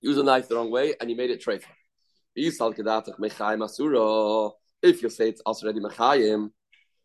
Use 0.00 0.16
the 0.16 0.22
knife 0.22 0.48
the 0.48 0.56
wrong 0.56 0.70
way, 0.70 0.94
and 1.00 1.10
you 1.10 1.16
made 1.16 1.30
it 1.30 1.44
treifa. 1.44 1.64
If 4.80 5.02
you 5.02 5.10
say 5.10 5.28
it's 5.28 5.40
already 5.40 5.80
mechayim, 5.80 6.50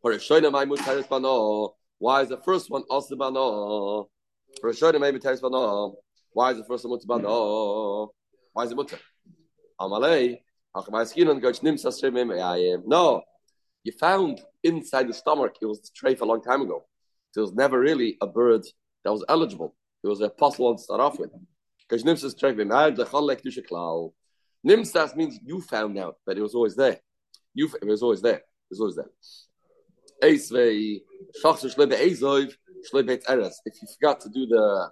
or 0.01 0.12
my 0.12 0.65
mutaris 0.65 1.10
bano, 1.10 1.75
why 2.03 2.22
is 2.22 2.27
the 2.27 2.38
first 2.38 2.69
one 2.69 2.83
also 2.89 3.15
bano? 3.15 4.10
For 4.60 4.72
shoyna 4.72 5.00
my 5.00 5.10
mutaris 5.10 5.41
bano, 5.41 5.95
why 6.33 6.51
is 6.51 6.57
the 6.57 6.65
first 6.65 6.83
one 6.83 7.00
mutar 7.00 7.07
bano? 7.07 8.12
Why 8.51 8.65
is 8.65 8.74
it 8.74 8.77
mutar? 8.77 9.00
Amalei, 9.79 10.39
eh? 10.75 12.81
no, 12.86 13.22
you 13.86 13.93
found 13.93 14.41
inside 14.63 15.07
the 15.07 15.13
stomach, 15.13 15.53
it 15.62 15.65
was 15.65 15.89
treif 15.98 16.19
a 16.19 16.25
long 16.25 16.41
time 16.41 16.62
ago. 16.62 16.83
So 17.31 17.39
it 17.39 17.43
was 17.43 17.53
never 17.53 17.79
really 17.79 18.17
a 18.19 18.27
bird 18.27 18.63
that 19.05 19.13
was 19.13 19.24
eligible. 19.29 19.74
It 20.03 20.10
was 20.10 20.19
a 20.19 20.25
apostle 20.25 20.75
to 20.75 20.83
start 20.83 21.00
off 21.00 21.17
with. 21.17 21.31
Because 21.88 22.03
Nimsas 22.03 22.38
treif 22.38 22.57
Nimsas 24.67 25.15
means 25.15 25.39
you 25.41 25.62
found 25.62 25.98
out, 25.98 26.17
but 26.25 26.38
it 26.38 26.41
was 26.41 26.53
always 26.53 26.75
there. 26.75 27.00
You, 27.53 27.69
it 27.81 27.88
was 27.88 28.03
always 28.03 28.22
there. 28.22 28.36
It 28.36 28.72
was 28.72 28.81
always 28.81 28.98
there. 28.98 29.10
If 30.25 30.51
you 30.51 31.01
forgot 33.93 34.19
to 34.21 34.29
do 34.29 34.47
the, 34.47 34.89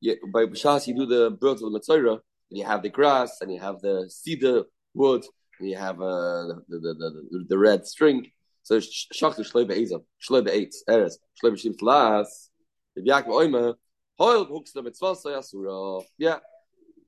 yeah, 0.00 0.14
by 0.32 0.46
Bashas, 0.46 0.86
you 0.88 0.94
do 0.94 1.06
the 1.06 1.30
birds 1.30 1.62
of 1.62 1.70
the 1.70 1.78
Matzorah, 1.78 2.18
and 2.50 2.58
you 2.58 2.64
have 2.64 2.82
the 2.82 2.88
grass, 2.88 3.40
and 3.40 3.52
you 3.52 3.60
have 3.60 3.80
the 3.80 4.10
cedar 4.10 4.64
wood, 4.92 5.24
and 5.60 5.68
you 5.68 5.76
have 5.76 6.00
uh, 6.00 6.46
the, 6.46 6.64
the, 6.68 6.78
the, 6.78 7.28
the, 7.30 7.44
the 7.50 7.58
red 7.58 7.86
string. 7.86 8.28
So 8.62 8.78
shachtu 8.78 9.40
shleibe 9.48 9.70
ezam, 9.70 10.02
shleibe 10.28 10.48
eitz, 10.48 10.82
eres, 10.88 11.18
shleibe 11.42 11.54
shim 11.54 11.76
tlas, 11.80 12.48
if 12.96 13.04
Yaakov 13.04 13.28
oime, 13.28 13.74
hoil 14.18 14.44
hooks 14.46 14.72
the 14.72 14.82
mitzvah 14.82 15.14
asura. 15.38 16.00
Yeah, 16.18 16.38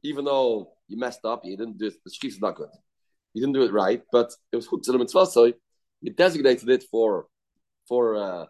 even 0.05 0.25
though 0.27 0.73
you 0.87 0.97
messed 0.97 1.25
up, 1.25 1.45
you 1.45 1.57
didn't 1.57 1.79
do 1.79 1.87
it, 1.87 1.95
the 2.05 2.11
shkif 2.11 2.29
is 2.29 2.41
not 2.41 2.55
good. 2.55 2.71
You 3.35 3.43
didn't 3.43 3.55
do 3.55 3.65
it 3.65 3.73
right, 3.73 4.03
but 4.13 4.33
it 4.53 4.57
was 4.57 4.67
hooked 4.67 4.85
to 4.85 4.93
the 4.93 4.99
mitzvah, 4.99 5.27
so 5.27 5.53
you 6.01 6.13
designated 6.13 6.69
it 6.69 6.85
for, 6.91 7.27
for, 7.93 8.17
uh, 8.17 8.47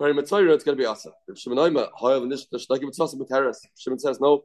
Mitzvah, 0.00 0.52
it's 0.52 0.64
going 0.64 0.78
to 0.78 0.82
be 0.84 0.86
awesome. 0.86 1.12
If 1.26 1.38
Shimon 1.38 1.58
Oima, 1.58 1.88
hoil, 1.92 2.24
nish, 2.24 2.46
the 2.46 2.58
shleki 2.58 2.82
mitzvah, 2.82 3.16
with 3.16 3.58
Shimon 3.76 3.98
says, 3.98 4.20
no, 4.20 4.44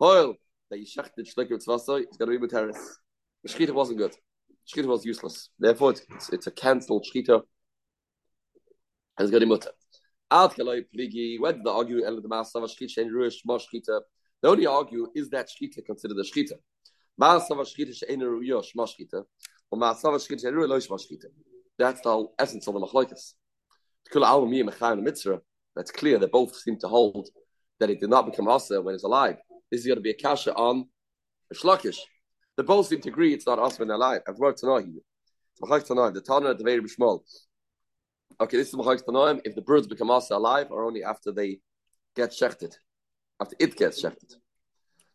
hoil, 0.00 0.34
that 0.70 0.78
you 0.78 0.86
shechted 0.86 1.28
shleki 1.30 1.50
mitzvah, 1.50 1.74
it's 1.74 2.16
going 2.16 2.30
to 2.30 2.38
be 2.38 2.38
with 2.38 2.52
the 2.52 2.72
shkita 3.52 3.72
wasn't 3.72 3.98
good. 3.98 4.14
Shkita 4.66 4.86
was 4.86 5.04
useless. 5.04 5.50
Therefore, 5.58 5.90
it's, 5.90 6.30
it's 6.30 6.46
a 6.46 6.50
cancelled 6.50 7.06
shkita. 7.14 7.42
And 9.18 9.28
it's 9.28 9.30
got 9.30 9.46
mutter. 9.46 9.72
Alt 10.30 10.56
kaloi 10.56 10.84
pligi. 10.96 11.38
Where 11.38 11.52
did 11.52 11.64
the 11.64 11.70
argue? 11.70 12.00
The 12.00 13.10
ruish. 13.10 13.42
The 13.44 14.48
only 14.48 14.66
argue 14.66 15.06
is 15.14 15.28
that 15.30 15.48
shkita 15.48 15.84
considered 15.84 16.16
a 16.16 16.22
shkita. 16.22 16.54
Masav 17.20 17.58
shkita 17.58 17.94
shein 18.02 18.20
ruish 18.20 18.72
shkita. 18.74 19.24
Or 19.70 19.78
masav 19.78 20.14
shkita 20.14 20.44
shein 20.44 20.54
ruish 20.54 20.88
shkita. 20.88 21.26
That's 21.80 22.02
the 22.02 22.26
essence 22.38 22.68
of 22.68 22.74
the 22.74 22.80
machlokes. 22.80 23.32
That's 25.76 25.90
clear. 25.90 26.18
They 26.18 26.26
both 26.26 26.54
seem 26.54 26.78
to 26.80 26.88
hold 26.88 27.28
that 27.78 27.88
it 27.88 28.00
did 28.00 28.10
not 28.10 28.26
become 28.26 28.48
asa 28.48 28.82
when 28.82 28.94
it's 28.94 29.04
alive. 29.04 29.36
This 29.70 29.80
is 29.80 29.86
going 29.86 29.96
to 29.96 30.02
be 30.02 30.10
a 30.10 30.14
kasha 30.14 30.54
on 30.54 30.86
a 31.50 31.54
shlakish. 31.54 31.96
They 32.58 32.64
both 32.64 32.88
seem 32.88 33.00
to 33.00 33.08
agree 33.08 33.32
it's 33.32 33.46
not 33.46 33.58
us 33.58 33.78
when 33.78 33.90
alive. 33.90 34.20
I've 34.28 34.36
worked 34.36 34.58
tonight. 34.58 34.84
It's 34.88 35.60
Machak 35.62 35.86
Tanoim. 35.88 36.12
The 36.12 36.20
Tana 36.20 36.50
at 36.50 36.58
the 36.58 36.64
very 36.64 36.82
Bishmol. 36.82 37.22
Okay, 38.38 38.58
this 38.58 38.68
is 38.68 38.74
Machak 38.74 39.02
Tanoim. 39.02 39.40
If 39.44 39.54
the 39.54 39.62
birds 39.62 39.86
become 39.86 40.10
us 40.10 40.30
alive 40.30 40.66
or 40.70 40.84
only 40.84 41.02
after 41.02 41.32
they 41.32 41.60
get 42.14 42.32
shechted, 42.32 42.74
after 43.40 43.56
it 43.58 43.74
gets 43.74 44.02
shechted. 44.02 44.34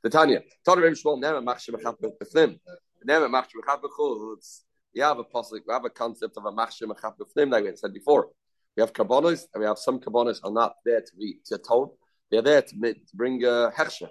The 0.01 0.09
Tanya. 0.09 0.41
Tana 0.65 0.81
very 0.81 0.93
Bishmol. 0.95 1.19
Never 1.19 1.41
machshem 1.41 1.75
mechap 1.75 1.97
b'fnim. 2.01 2.59
Never 3.03 3.29
machshem 3.29 3.61
b'chutz. 3.63 4.64
You 4.95 5.03
have 5.03 5.19
a 5.19 5.25
we 5.51 5.59
have 5.69 5.85
a 5.85 5.89
concept 5.89 6.37
of 6.37 6.45
a 6.45 6.51
machshem 6.51 6.87
mechap 6.87 7.15
b'fnim, 7.19 7.51
like 7.51 7.65
we 7.65 7.75
said 7.75 7.93
before. 7.93 8.29
We 8.75 8.81
have 8.81 8.93
korbanos, 8.93 9.43
and 9.53 9.61
we 9.61 9.67
have 9.67 9.77
some 9.77 9.99
korbanos 9.99 10.39
are 10.43 10.51
not 10.51 10.75
there 10.85 11.01
to 11.01 11.15
be 11.17 11.39
to 11.45 11.55
atone. 11.55 11.89
They're 12.31 12.41
there 12.41 12.61
to, 12.61 12.75
to 12.93 13.13
bring 13.13 13.43
a 13.43 13.71
hechsher. 13.75 14.07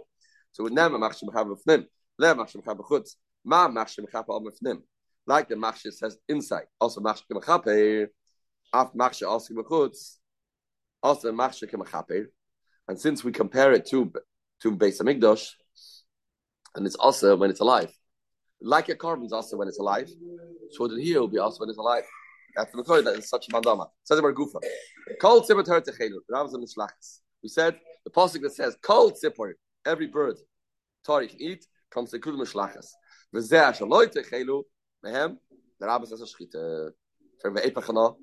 So 0.53 0.62
we 0.62 0.71
never 0.71 0.99
machshem 0.99 1.25
mechap 1.31 1.47
b'fnim. 1.47 1.87
Never 2.19 2.45
machshem 2.45 2.62
mechap 2.62 2.76
b'chutz. 2.76 3.17
Ma 3.45 3.69
machshir 3.69 4.05
mechaper 4.05 4.31
al 4.31 4.43
mefnim. 4.43 4.83
Like 5.26 5.49
the 5.49 5.55
machshir 5.55 5.93
says 5.93 6.17
inside. 6.29 6.67
Also 6.81 7.00
machshir 7.00 7.31
mechaper. 7.33 8.09
Af 8.73 8.93
machshir 8.95 9.29
also 9.29 9.55
mechutz. 9.55 10.17
Also 11.03 11.33
machshir 11.33 11.71
mechaper. 11.73 12.26
And 12.88 13.00
since 13.00 13.25
we 13.25 13.33
compare 13.33 13.73
it 13.73 13.87
to 13.87 14.12
to 14.62 14.76
Beis 14.76 15.00
Hamikdash, 15.00 15.49
and 16.75 16.87
it's 16.87 16.97
also 16.97 17.37
when 17.37 17.50
it's 17.50 17.61
alive, 17.61 17.91
like 18.61 18.88
a 18.88 18.95
korban 18.95 19.26
is 19.26 19.33
also 19.33 19.57
when 19.57 19.69
it's 19.69 19.79
alive, 19.79 20.11
so 20.76 20.88
that 20.88 21.00
he 21.00 21.16
will 21.16 21.28
be 21.28 21.38
asked 21.38 21.61
when 21.61 21.69
he's 21.69 21.78
alive. 21.78 22.04
After 22.57 22.76
the 22.76 22.85
Torah, 22.85 23.02
that 23.02 23.19
is 23.19 23.28
such 23.28 23.49
a 23.49 23.52
madama. 23.52 23.88
Says 24.04 24.19
about 24.19 24.35
Gufa. 24.35 24.61
Kol 25.21 25.43
tzipper 25.43 25.64
ter 25.64 25.81
techelu. 25.81 26.19
Rams 26.28 26.54
and 26.54 26.64
Mishlachas. 26.64 27.21
We 27.43 27.49
said 27.49 27.78
the 28.04 28.11
pasuk 28.11 28.43
that 28.43 28.54
says 28.54 28.76
kol 28.81 29.11
tzipper, 29.11 29.54
every 29.85 30.07
bird, 30.07 30.37
Torah 31.04 31.26
can 31.26 31.40
eat, 31.40 31.66
comes 31.90 32.11
to 32.11 32.19
kul 32.19 32.35
Mishlachas. 32.35 32.87
V'zeh 33.35 33.73
ashaloi 33.73 34.07
techelu 34.14 34.62
mehem. 35.04 35.37
The 35.81 35.87
Rabbis 35.87 36.11
says 36.11 36.23
a 36.23 36.25
shchita. 36.25 36.90
From 37.43 37.54
the 37.54 38.14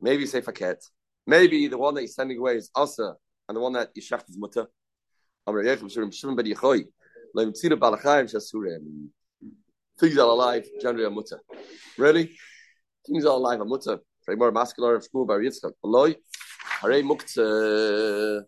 maybe 0.00 0.26
say 0.26 0.40
faket. 0.40 0.82
Maybe 1.26 1.68
the 1.68 1.76
one 1.76 1.94
that 1.94 2.00
he's 2.00 2.14
sending 2.14 2.38
away 2.38 2.56
is 2.56 2.70
Asa, 2.74 3.14
and 3.48 3.56
the 3.56 3.60
one 3.60 3.74
that 3.74 3.94
Yishach 3.94 4.28
is 4.28 4.38
Mutta. 4.38 4.66
Amr 5.46 5.62
Yechim 5.62 5.84
Shurim 5.84 6.12
Shimon 6.12 6.36
Ben 6.36 6.46
Yechoi. 6.46 6.86
Leim 7.36 7.52
Tzira 7.52 7.78
Balachayim 7.78 8.34
Shasurim. 8.34 9.08
Things 9.98 10.16
are 10.16 10.28
alive, 10.28 10.66
generally 10.80 11.06
a 11.06 11.10
mutter. 11.10 11.40
Really? 11.96 12.36
Things 13.06 13.24
are 13.24 13.32
alive, 13.32 13.60
a 13.60 13.64
mutter. 13.64 13.98
Very 14.26 14.36
more 14.36 14.52
masculine 14.52 14.96
of 14.96 15.02
Shmuel 15.08 15.26
Bar 15.26 15.40
Yitzchak. 15.40 15.72
Aloi. 15.84 16.14
Hare 16.80 17.02
mukta. 17.02 18.44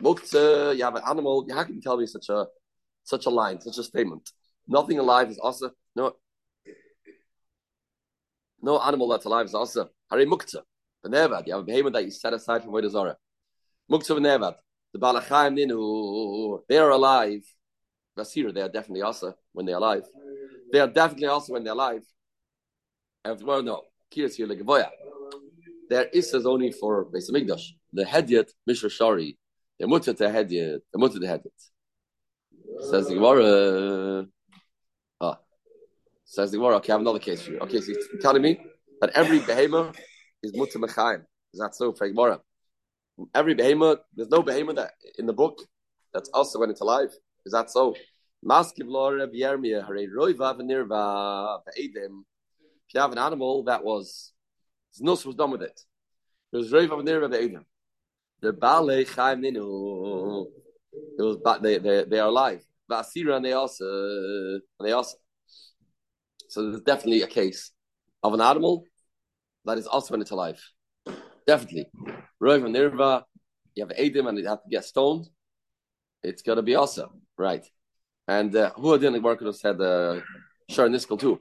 Mukta. 0.00 0.34
Uh, 0.34 0.68
uh, 0.68 0.70
you 0.72 0.84
have 0.84 0.94
an 0.94 1.02
animal. 1.06 1.46
How 1.52 1.64
can 1.64 1.74
you 1.74 1.82
tell 1.82 1.96
me 1.96 2.06
such 2.06 2.28
a 2.28 2.46
such 3.02 3.26
a 3.26 3.30
line, 3.30 3.60
such 3.60 3.76
a 3.78 3.82
statement? 3.82 4.30
Nothing 4.66 4.98
alive 4.98 5.30
is 5.30 5.40
asa. 5.42 5.72
No, 5.94 6.12
no 8.62 8.80
animal 8.80 9.08
that's 9.08 9.24
alive 9.24 9.46
is 9.46 9.54
asa. 9.54 9.88
Hari 10.08 10.24
mukta. 10.24 10.60
Nevad. 11.04 11.46
You 11.46 11.52
have 11.54 11.62
a 11.62 11.64
behemoth 11.64 11.92
that 11.92 12.04
you 12.04 12.10
set 12.10 12.32
aside 12.32 12.62
from 12.62 12.72
Vodah 12.72 12.90
Zarah. 12.90 13.16
Mukta 13.90 14.16
v'nevad. 14.16 14.54
The 14.92 14.98
balachayim 14.98 15.58
ninu. 15.58 16.60
They 16.68 16.78
are 16.78 16.90
alive. 16.90 17.42
Basir, 18.16 18.54
they 18.54 18.62
are 18.62 18.68
definitely 18.68 19.02
asa 19.02 19.34
when 19.52 19.66
they're 19.66 19.76
alive. 19.76 20.04
They 20.72 20.80
are 20.80 20.88
definitely 20.88 21.28
also 21.28 21.52
when 21.52 21.64
they're 21.64 21.72
alive. 21.72 22.02
And 23.24 23.42
well, 23.42 23.62
no. 23.62 23.82
Here 24.10 24.28
like 24.28 24.58
legevoya. 24.58 24.90
There 25.88 26.04
is 26.12 26.30
says 26.30 26.46
only 26.46 26.70
for 26.72 27.06
Beis 27.06 27.30
Hamikdash. 27.30 27.62
The 27.92 28.04
hedyet 28.04 28.50
mishra 28.66 28.90
shari. 28.90 29.38
The 29.78 29.86
mutter 29.86 30.14
to 30.14 30.24
hedyet. 30.24 30.80
The 30.92 30.98
mutter 30.98 31.18
to 31.18 31.26
hedyet. 31.26 32.90
Says 32.90 33.08
the 33.08 33.14
Gemara. 33.14 34.26
Ah. 35.20 35.38
Says 36.24 36.50
the 36.50 36.58
Gemara, 36.58 36.76
okay, 36.76 36.92
I 36.92 36.94
have 36.94 37.00
another 37.00 37.18
case 37.18 37.42
for 37.42 37.52
you. 37.52 37.58
Okay, 37.60 37.80
so 37.80 37.92
you're 37.92 38.20
telling 38.20 38.42
me 38.42 38.58
that 39.00 39.10
every 39.14 39.40
behemoth 39.40 39.98
is 40.42 40.54
mutter 40.54 40.78
mechaim. 40.78 41.24
Is 41.52 41.60
that 41.60 41.74
so? 41.74 41.92
For 41.92 42.08
Gemara, 42.08 42.40
every 43.34 43.54
behemoth, 43.54 43.98
there's 44.14 44.28
no 44.28 44.42
behemoth 44.42 44.76
that 44.76 44.92
in 45.18 45.26
the 45.26 45.32
book 45.32 45.58
that's 46.12 46.28
also 46.30 46.60
when 46.60 46.70
it's 46.70 46.80
alive. 46.80 47.10
Is 47.46 47.52
that 47.52 47.70
so? 47.70 47.94
Maskiv 48.44 48.86
Laura 48.86 49.26
Biermia 49.26 49.86
Hare 49.86 50.06
Roiva 50.08 50.54
Venirva 50.58 51.60
Ve'edim. 51.66 52.22
If 52.86 52.94
you 52.94 53.00
have 53.00 53.12
an 53.12 53.18
animal 53.18 53.64
that 53.64 53.82
was 53.82 54.32
his 54.92 55.00
nus 55.00 55.24
was 55.24 55.34
done 55.34 55.50
with 55.50 55.62
it. 55.62 55.80
It 56.52 56.56
was 56.56 56.70
Roiva 56.70 56.90
Venirva 56.90 57.30
Ve'edim. 57.30 57.64
The 58.40 58.52
Bale 58.52 59.06
Chaim 59.06 59.40
Ninu. 59.40 60.46
It 61.18 61.22
was 61.22 61.38
but 61.42 61.62
they 61.62 61.78
they 61.78 62.04
they 62.04 62.18
are 62.18 62.28
alive. 62.28 62.62
Vasira 62.90 63.36
and 63.36 63.44
they 63.44 63.52
also 63.52 63.84
and 63.84 64.62
they 64.80 64.92
also. 64.92 65.16
So 66.48 66.70
there's 66.70 66.82
definitely 66.82 67.22
a 67.22 67.26
case 67.26 67.70
of 68.22 68.34
an 68.34 68.40
animal 68.42 68.84
that 69.64 69.78
is 69.78 69.86
also 69.86 70.12
when 70.12 70.20
it's 70.20 70.30
alive. 70.30 70.60
Definitely. 71.46 71.86
Roiva 72.42 72.68
Nirva, 72.68 73.22
you 73.74 73.86
have 73.86 73.96
Edim 73.96 74.28
and 74.28 74.38
you 74.38 74.46
have 74.46 74.62
to 74.62 74.68
get 74.68 74.84
stoned. 74.84 75.28
It's 76.22 76.42
gonna 76.42 76.62
be 76.62 76.74
awesome, 76.74 77.22
right? 77.38 77.64
And 78.26 78.54
uh, 78.56 78.70
who 78.76 78.98
didn't 78.98 79.22
work 79.22 79.40
with 79.40 79.48
us 79.48 79.62
had 79.62 79.80
uh, 79.80 80.20
Shar 80.68 80.88
Niskal 80.88 81.18
too. 81.20 81.40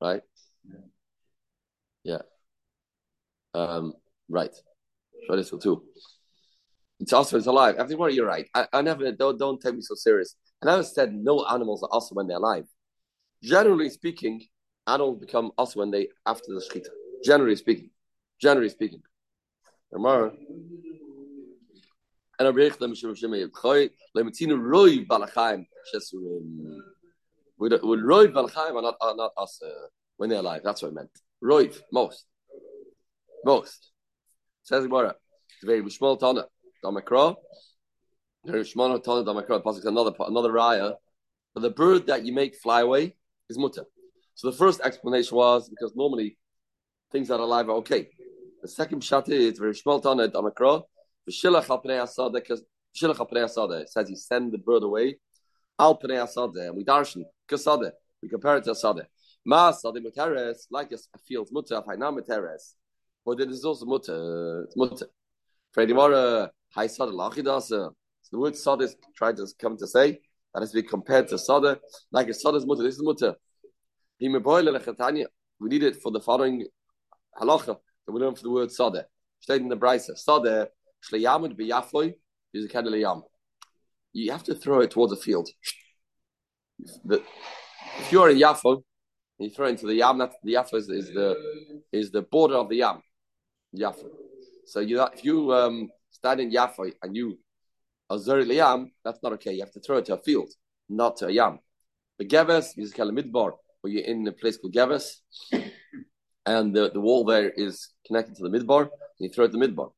Right? 0.00 0.22
Yeah. 2.04 2.22
Um, 3.54 3.94
right. 4.28 4.54
Shar 5.26 5.36
Niskal 5.36 5.60
too. 5.60 5.82
It's 7.00 7.12
also 7.12 7.36
it's 7.36 7.46
alive. 7.46 7.76
Everywhere 7.76 8.10
you're 8.10 8.26
right. 8.26 8.46
I, 8.54 8.66
I 8.72 8.82
never 8.82 9.10
don't 9.12 9.38
don't 9.38 9.60
take 9.60 9.74
me 9.74 9.82
so 9.82 9.94
serious. 9.94 10.34
And 10.60 10.70
I 10.70 10.82
said 10.82 11.12
no 11.12 11.44
animals 11.46 11.82
are 11.82 11.88
also 11.90 12.14
when 12.14 12.26
they're 12.26 12.38
alive. 12.38 12.64
Generally 13.42 13.90
speaking, 13.90 14.42
animals 14.86 15.20
become 15.20 15.52
also 15.56 15.80
when 15.80 15.90
they 15.90 16.08
after 16.26 16.46
the 16.48 16.60
shechita. 16.60 16.88
Generally 17.24 17.56
speaking, 17.56 17.90
generally 18.40 18.68
speaking. 18.68 19.02
Remember, 19.90 20.32
and 22.38 22.46
Rabbi 22.46 22.68
Yechlam 22.68 22.92
Mishum 22.92 23.16
Shemei 23.20 23.46
Yibchoi 23.46 23.90
Lemitinu 24.16 24.60
Roy 24.60 25.04
Balachayim 25.04 25.64
Shesurim. 25.92 26.78
With 27.58 27.72
Roy 27.82 28.28
Balachayim 28.28 28.76
are 28.76 28.82
not 28.82 28.96
are 29.00 29.16
not 29.16 29.32
us 29.36 29.60
uh, 29.64 29.86
when 30.16 30.30
they're 30.30 30.38
alive. 30.38 30.62
That's 30.64 30.82
what 30.82 30.92
I 30.92 30.94
meant. 30.94 31.10
Roy 31.40 31.70
most 31.92 32.26
most 33.44 33.90
says 34.62 34.84
Gemara. 34.84 35.14
Very 35.64 35.82
Mishmol 35.82 36.18
Tana 36.20 36.44
Damakra. 36.84 37.34
Mishmol 38.46 39.02
Tana 39.02 39.24
Damakra. 39.24 39.62
Pasuk 39.62 39.84
another 39.84 40.12
another 40.20 40.52
raya. 40.52 40.94
But 41.54 41.62
the 41.62 41.70
bird 41.70 42.06
that 42.06 42.24
you 42.24 42.32
make 42.32 42.56
fly 42.56 42.82
away 42.82 43.16
is 43.50 43.58
mutter. 43.58 43.84
So 44.34 44.50
the 44.50 44.56
first 44.56 44.80
explanation 44.82 45.36
was 45.36 45.68
because 45.68 45.96
normally 45.96 46.38
things 47.10 47.28
that 47.28 47.36
are 47.36 47.40
alive 47.40 47.68
are 47.68 47.76
okay. 47.78 48.08
The 48.62 48.68
second 48.68 49.02
pshat 49.02 49.28
is 49.28 49.58
very 49.58 49.72
Mishmol 49.72 50.02
Tana 50.02 50.28
Damakra. 50.28 50.84
Says 51.30 51.66
he 54.08 54.16
send 54.16 54.52
the 54.52 54.58
bird 54.58 54.82
away. 54.82 55.18
Al 55.78 55.98
and 56.02 56.76
we 56.76 56.84
darshan 56.84 57.24
kasada. 57.48 57.92
We 58.22 58.28
compare 58.28 58.56
it 58.56 58.64
to 58.64 58.72
asada. 58.72 59.06
Ma 59.44 59.70
asada 59.70 59.98
muteres, 59.98 60.66
like 60.70 60.90
a 60.92 60.98
field 61.26 61.48
mutter, 61.52 61.80
hainam 61.86 62.18
muteres. 62.18 62.74
But 63.24 63.40
it 63.40 63.50
is 63.50 63.64
also 63.64 63.86
mutter, 63.86 64.64
it's 64.64 64.76
Mara, 65.76 66.50
high 66.74 66.88
sada 66.88 67.12
lachidasa. 67.12 67.92
So 68.22 68.30
the 68.32 68.38
word 68.38 68.56
sada 68.56 68.84
is 68.84 68.96
trying 69.16 69.36
to 69.36 69.46
come 69.60 69.76
to 69.76 69.86
say 69.86 70.18
that 70.52 70.62
is 70.62 70.70
to 70.70 70.76
be 70.76 70.82
compared 70.82 71.28
to 71.28 71.38
sada, 71.38 71.78
like 72.10 72.28
a 72.28 72.34
sada's 72.34 72.66
mutter. 72.66 72.82
This 72.82 72.96
is 72.96 73.02
mutter. 73.02 73.36
We 74.20 74.28
need 74.28 75.82
it 75.82 76.02
for 76.02 76.10
the 76.10 76.20
following 76.20 76.66
halacha 77.40 77.78
that 78.06 78.12
we 78.12 78.20
learn 78.20 78.34
for 78.34 78.42
the 78.42 78.50
word 78.50 78.72
sada. 78.72 79.06
Stated 79.40 79.62
in 79.62 79.68
the 79.68 79.76
Brisa, 79.76 80.16
sada 80.16 80.68
Shleyamud 81.04 81.58
b'yafloi 81.58 82.14
is 82.54 82.64
a 82.64 82.68
kind 82.68 82.86
of. 82.86 83.22
You 84.12 84.32
have 84.32 84.44
to 84.44 84.54
throw 84.54 84.80
it 84.80 84.90
towards 84.90 85.12
a 85.12 85.16
field. 85.16 85.48
The, 87.04 87.22
if 88.00 88.12
you're 88.12 88.30
in 88.30 88.38
Yafo, 88.38 88.82
you 89.38 89.50
throw 89.50 89.66
it 89.66 89.70
into 89.70 89.86
the 89.86 89.94
yam. 89.94 90.18
That 90.18 90.32
the 90.42 90.54
Yafo 90.54 90.74
is, 90.74 90.88
is, 90.88 91.08
the 91.12 91.36
is 91.92 92.10
the 92.10 92.22
border 92.22 92.56
of 92.56 92.68
the 92.68 92.76
yam. 92.76 93.02
Yafo. 93.76 94.08
So 94.66 94.80
you 94.80 95.02
if 95.14 95.24
you 95.24 95.52
um, 95.52 95.88
stand 96.10 96.40
in 96.40 96.50
Yafo 96.50 96.92
and 97.02 97.16
you 97.16 97.38
azur 98.10 98.44
liyam, 98.44 98.90
that's 99.04 99.22
not 99.22 99.32
okay. 99.34 99.52
You 99.52 99.60
have 99.60 99.72
to 99.72 99.80
throw 99.80 99.98
it 99.98 100.06
to 100.06 100.14
a 100.14 100.18
field, 100.18 100.50
not 100.88 101.16
to 101.18 101.26
a 101.26 101.30
yam. 101.30 101.60
The 102.18 102.24
Geves 102.26 102.72
is 102.76 102.92
called 102.92 103.14
midbar, 103.14 103.52
where 103.80 103.92
you're 103.92 104.04
in 104.04 104.26
a 104.26 104.32
place 104.32 104.56
called 104.56 104.74
Geves, 104.74 105.20
and 106.44 106.74
the, 106.74 106.90
the 106.90 107.00
wall 107.00 107.24
there 107.24 107.50
is 107.50 107.90
connected 108.06 108.36
to 108.36 108.48
the 108.48 108.58
midbar. 108.58 108.82
And 108.82 108.90
you 109.20 109.28
throw 109.28 109.44
it 109.44 109.52
to 109.52 109.58
the 109.58 109.66
midbar. 109.66 109.92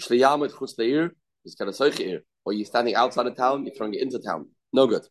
Shliyamid 0.00 0.52
chutz 0.52 0.76
le'ir 0.78 1.10
is 1.44 1.56
soichir. 1.56 2.20
Or 2.44 2.52
you're 2.52 2.66
standing 2.66 2.94
outside 2.94 3.26
of 3.26 3.36
town, 3.36 3.64
you're 3.64 3.74
throwing 3.74 3.94
it 3.94 4.02
into 4.02 4.18
town. 4.18 4.48
No 4.72 4.86
good. 4.86 5.06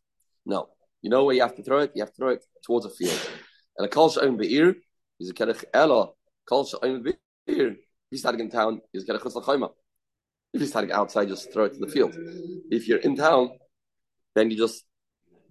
No. 0.45 0.69
You 1.01 1.09
know 1.09 1.23
where 1.23 1.35
you 1.35 1.41
have 1.41 1.55
to 1.55 1.63
throw 1.63 1.79
it? 1.79 1.91
You 1.95 2.03
have 2.03 2.11
to 2.11 2.15
throw 2.15 2.29
it 2.29 2.43
towards 2.65 2.85
a 2.85 2.89
field. 2.89 3.19
And 3.77 3.85
a 3.85 3.89
kol 3.89 4.09
she'oim 4.09 4.37
be'ir 4.37 4.75
is 5.19 5.29
a 5.29 5.33
kedech 5.33 5.63
ela. 5.73 6.09
Kol 6.47 6.65
she'oim 6.65 7.03
be'ir. 7.03 7.71
If 7.71 7.77
you're 8.11 8.19
standing 8.19 8.45
in 8.45 8.51
town, 8.51 8.81
is 8.93 9.03
a 9.03 9.05
kedech 9.07 9.21
chutz 9.21 9.35
l'chayma. 9.35 9.69
If 10.53 10.61
you're 10.61 10.67
standing 10.67 10.91
outside, 10.91 11.27
just 11.27 11.51
throw 11.51 11.65
it 11.65 11.73
to 11.73 11.79
the 11.79 11.87
field. 11.87 12.15
If 12.69 12.87
you're 12.87 12.99
in 12.99 13.15
town, 13.15 13.51
then 14.35 14.51
you 14.51 14.57
just 14.57 14.83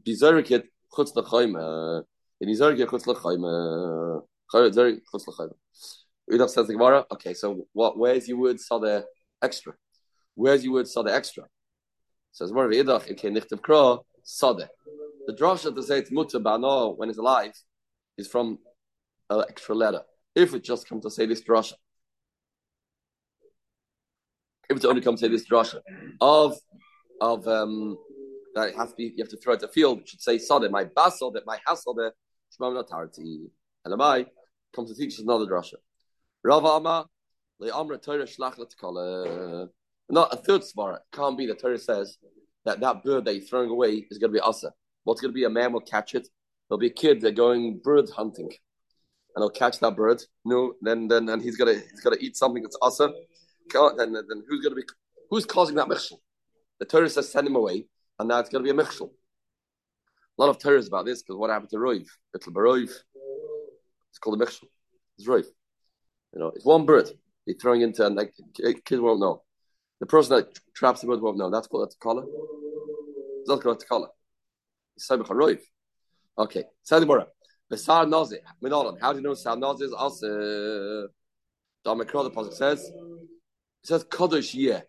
deserve 0.05 0.39
it 0.39 0.69
chutz 0.97 1.17
l'chayma. 1.17 2.05
And 2.41 2.49
deserve 2.49 2.79
it 2.79 2.89
chutz 2.89 3.07
l'chayma. 3.07 4.23
Chutz 4.55 4.77
l'chayma. 4.77 5.55
Udaf 6.31 6.51
says 6.51 6.67
the 6.69 6.75
Gemara. 6.75 7.05
Okay, 7.11 7.35
so 7.35 7.67
what? 7.73 7.99
Where's 7.99 8.29
your 8.29 8.39
word 8.39 8.61
saw 8.61 8.79
the 8.79 9.05
extra? 9.43 9.75
Where's 10.35 10.65
your 10.65 10.75
word 10.75 10.89
saw 10.89 11.03
the 11.03 11.15
extra? 11.15 11.45
Says 12.33 12.53
more 12.53 12.65
of 12.67 12.73
Idach 12.73 13.07
in 13.07 13.17
Kenichtav 13.17 13.61
Kra 13.61 14.01
Sade. 14.23 14.69
The 15.27 15.35
drasha 15.35 15.75
to 15.75 15.83
say 15.83 15.99
it's 15.99 16.11
mutter 16.11 16.39
bano 16.39 16.91
when 16.91 17.09
it's 17.09 17.19
alive 17.19 17.53
is 18.17 18.29
from 18.29 18.59
an 19.31 19.45
extra 19.49 19.75
letter. 19.75 20.03
If 20.35 20.55
it 20.55 20.65
just 20.65 20.89
comes 20.89 21.05
to 21.05 21.11
say 21.11 21.27
this 21.27 21.43
drasha, 21.43 21.75
if 24.71 24.77
it's 24.77 24.87
only 24.87 25.03
come 25.03 25.17
to 25.17 25.21
say 25.21 25.29
this 25.29 25.47
drasha 25.49 25.81
of 26.21 26.57
of 27.21 27.47
um 27.47 27.97
that 28.55 28.71
it 28.71 28.77
has 28.77 28.91
to 28.91 28.97
be 28.97 29.05
you 29.05 29.23
have 29.23 29.29
to 29.29 29.37
throw 29.37 29.55
it 29.55 29.61
the 29.61 29.69
field, 29.69 30.01
it 30.01 30.09
should 30.09 30.23
say 30.23 30.39
Sade, 30.39 30.71
my 30.71 30.85
basal 30.85 31.31
that 31.33 31.47
my 31.47 31.59
hassle 31.67 31.95
the 31.95 32.13
Shmam 32.59 32.83
Natarti. 32.83 33.51
And 33.85 34.03
I 34.03 34.27
comes 34.75 34.91
to 34.91 34.97
teach 34.97 35.15
us 35.15 35.21
another 35.21 35.47
drasha. 35.47 35.75
Rav 36.45 36.65
Amma, 36.65 37.07
Not 40.11 40.33
a 40.33 40.37
third 40.37 40.63
svara. 40.63 40.99
Can't 41.13 41.39
be 41.39 41.47
the 41.47 41.55
Torah 41.55 41.79
says 41.79 42.19
that 42.65 42.81
that 42.81 43.03
bird 43.03 43.25
that 43.25 43.35
you're 43.35 43.45
throwing 43.45 43.71
away 43.71 44.07
is 44.11 44.19
going 44.19 44.33
to 44.33 44.39
be 44.39 44.41
asa. 44.41 44.73
What's 45.05 45.21
going 45.21 45.33
to 45.33 45.35
be? 45.35 45.45
A 45.45 45.51
man 45.51 45.73
will 45.73 45.81
catch 45.81 46.15
it. 46.15 46.29
There'll 46.69 46.79
be 46.79 46.89
a 46.89 46.91
kid 46.91 47.21
they're 47.21 47.33
going 47.33 47.81
bird 47.83 48.09
hunting, 48.11 48.51
and 49.35 49.43
he'll 49.43 49.51
catch 49.51 49.79
that 49.81 49.97
bird. 49.97 50.23
No, 50.45 50.75
then 50.81 51.09
then 51.09 51.29
and 51.29 51.43
he's 51.43 51.57
gonna 51.57 51.75
he's 51.75 52.01
gonna 52.01 52.17
eat 52.21 52.37
something 52.37 52.63
that's 52.63 52.79
asa. 52.81 53.13
Then 53.73 54.13
then 54.13 54.43
who's 54.49 54.65
to 54.65 54.75
be 54.75 54.83
who's 55.31 55.45
causing 55.45 55.77
that 55.77 55.89
michshel? 55.89 56.19
The 56.79 56.87
Torah 56.87 57.09
says 57.09 57.31
send 57.31 57.47
him 57.47 57.57
away, 57.57 57.87
and 58.19 58.29
now 58.29 58.39
it's 58.39 58.49
going 58.49 58.65
to 58.65 58.73
be 58.73 58.79
a 58.79 58.83
michshel. 58.83 59.11
A 60.39 60.43
lot 60.43 60.51
of 60.51 60.59
Torahs 60.59 60.89
about 60.89 61.05
this 61.05 61.23
because 61.23 61.37
what 61.37 61.51
happened 61.51 61.71
to 61.71 61.77
Roiv? 61.77 62.07
Little 62.33 62.53
Baroiv. 62.53 62.91
It's 64.11 64.19
called 64.19 64.41
a 64.41 64.45
michshel. 64.45 64.69
It's 65.19 65.29
Roiv. 65.29 65.47
You 66.33 66.41
know, 66.41 66.53
it's 66.55 66.65
one 66.65 66.87
bird 66.87 67.11
you're 67.47 67.57
throwing 67.59 67.83
into, 67.83 68.05
and 68.07 68.17
like 68.17 68.35
kids 68.85 69.01
won't 69.01 69.21
know. 69.21 69.43
The 70.01 70.07
person 70.07 70.37
that 70.37 70.59
traps 70.75 71.01
the 71.01 71.07
bird 71.07 71.21
won't 71.21 71.39
know. 71.39 71.51
That's 71.51 71.67
called 71.67 71.85
that's 71.87 71.97
a 71.97 71.99
collar. 71.99 72.25
That's 73.47 73.63
called 73.63 73.83
a 73.83 73.87
collar. 73.87 74.09
Okay, 76.39 76.65
Sadibora. 76.85 77.27
Besar 77.69 78.07
Nazi, 78.07 78.39
Minolan. 78.63 78.99
How 79.01 79.13
do 79.13 79.19
you 79.19 79.25
know 79.25 79.35
Sar 79.35 79.57
Nazi 79.57 79.85
is 79.85 79.93
also? 79.93 81.09
Damakra, 81.85 82.23
the 82.23 82.31
pasuk 82.31 82.53
says, 82.53 82.81
it 82.85 82.93
says 83.83 84.05
Kodesh 84.05 84.55
Yeh. 84.55 84.83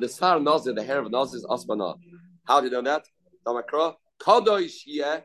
The 0.00 0.08
Sar 0.08 0.40
Nazi, 0.40 0.72
the 0.72 0.82
hair 0.82 1.00
of 1.00 1.10
Nazi 1.10 1.36
is 1.36 1.44
Asmana. 1.44 1.94
How 2.46 2.60
do 2.60 2.68
you 2.68 2.72
know 2.72 2.80
that? 2.80 3.04
Damakra, 3.46 3.94
Kodesh 4.18 4.82
Yeh, 4.86 5.20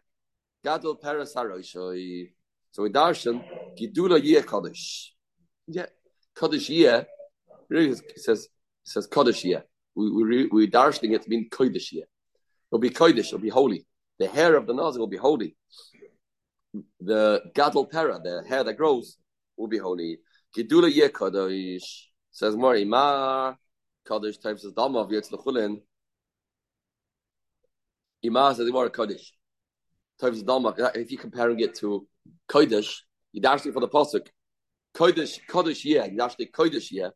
Gadol 0.65 0.97
Peres. 0.97 1.31
So 1.31 1.91
we 1.91 2.89
darshan 2.89 3.41
Gidula 3.79 4.21
Yeh 4.21 4.41
Kodesh. 4.41 5.11
Yeah, 5.65 5.85
Kaddish 6.37 6.69
Yeh, 6.69 7.03
really 7.69 7.95
says 8.15 8.47
says 8.83 9.07
Kaddish 9.07 9.43
Yeh. 9.45 9.61
We 9.95 10.11
we 10.11 10.47
we 10.47 10.67
darshaning 10.69 11.13
it 11.13 11.23
to 11.23 11.29
mean 11.29 11.49
Kodesh 11.49 11.91
Yeh. 11.91 12.03
It'll 12.69 12.79
be 12.79 12.89
Kodesh, 12.89 13.27
it'll 13.27 13.39
be 13.39 13.49
holy. 13.49 13.85
The 14.19 14.27
hair 14.27 14.55
of 14.55 14.67
the 14.67 14.73
nozzle 14.73 15.01
will 15.01 15.07
be 15.07 15.17
holy. 15.17 15.55
The 16.99 17.41
Gadol 17.53 17.85
Pera, 17.85 18.19
the 18.23 18.43
hair 18.47 18.63
that 18.63 18.77
grows, 18.77 19.17
will 19.57 19.67
be 19.67 19.77
holy. 19.77 20.19
Gidula 20.57 20.93
Yeh 20.93 21.09
Kaddish 21.09 22.09
says 22.31 22.55
more 22.55 22.73
Imar 22.73 23.55
Kaddish 24.07 24.37
types 24.39 24.65
of 24.65 24.75
Dama 24.75 24.99
of 24.99 25.09
Yetzlachulin. 25.09 25.81
Imar 28.25 28.55
says 28.55 28.71
more 28.71 28.89
Kaddish. 28.89 29.33
Dama. 30.19 30.73
If 30.95 31.11
you're 31.11 31.21
comparing 31.21 31.59
it 31.59 31.75
to 31.75 32.07
Kodesh, 32.49 33.01
you 33.31 33.41
dash 33.41 33.65
it 33.65 33.73
for 33.73 33.81
the 33.81 33.89
pasuk. 33.89 34.27
Kodesh, 34.95 35.39
Kodesh, 35.49 35.83
yeah, 35.85 36.07
actually 36.23 36.47
Kodesh, 36.47 36.87
yeah. 36.91 37.09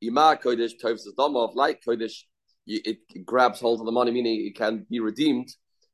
Ima 0.00 0.38
Kodesh, 0.42 0.72
Tovs 0.82 1.02
Domov, 1.18 1.54
like 1.54 1.82
Kodesh, 1.86 2.24
it, 2.66 2.98
grabs 3.24 3.60
hold 3.60 3.80
of 3.80 3.86
the 3.86 3.92
money, 3.92 4.10
meaning 4.10 4.46
it 4.46 4.56
can 4.56 4.86
be 4.90 5.00
redeemed. 5.00 5.48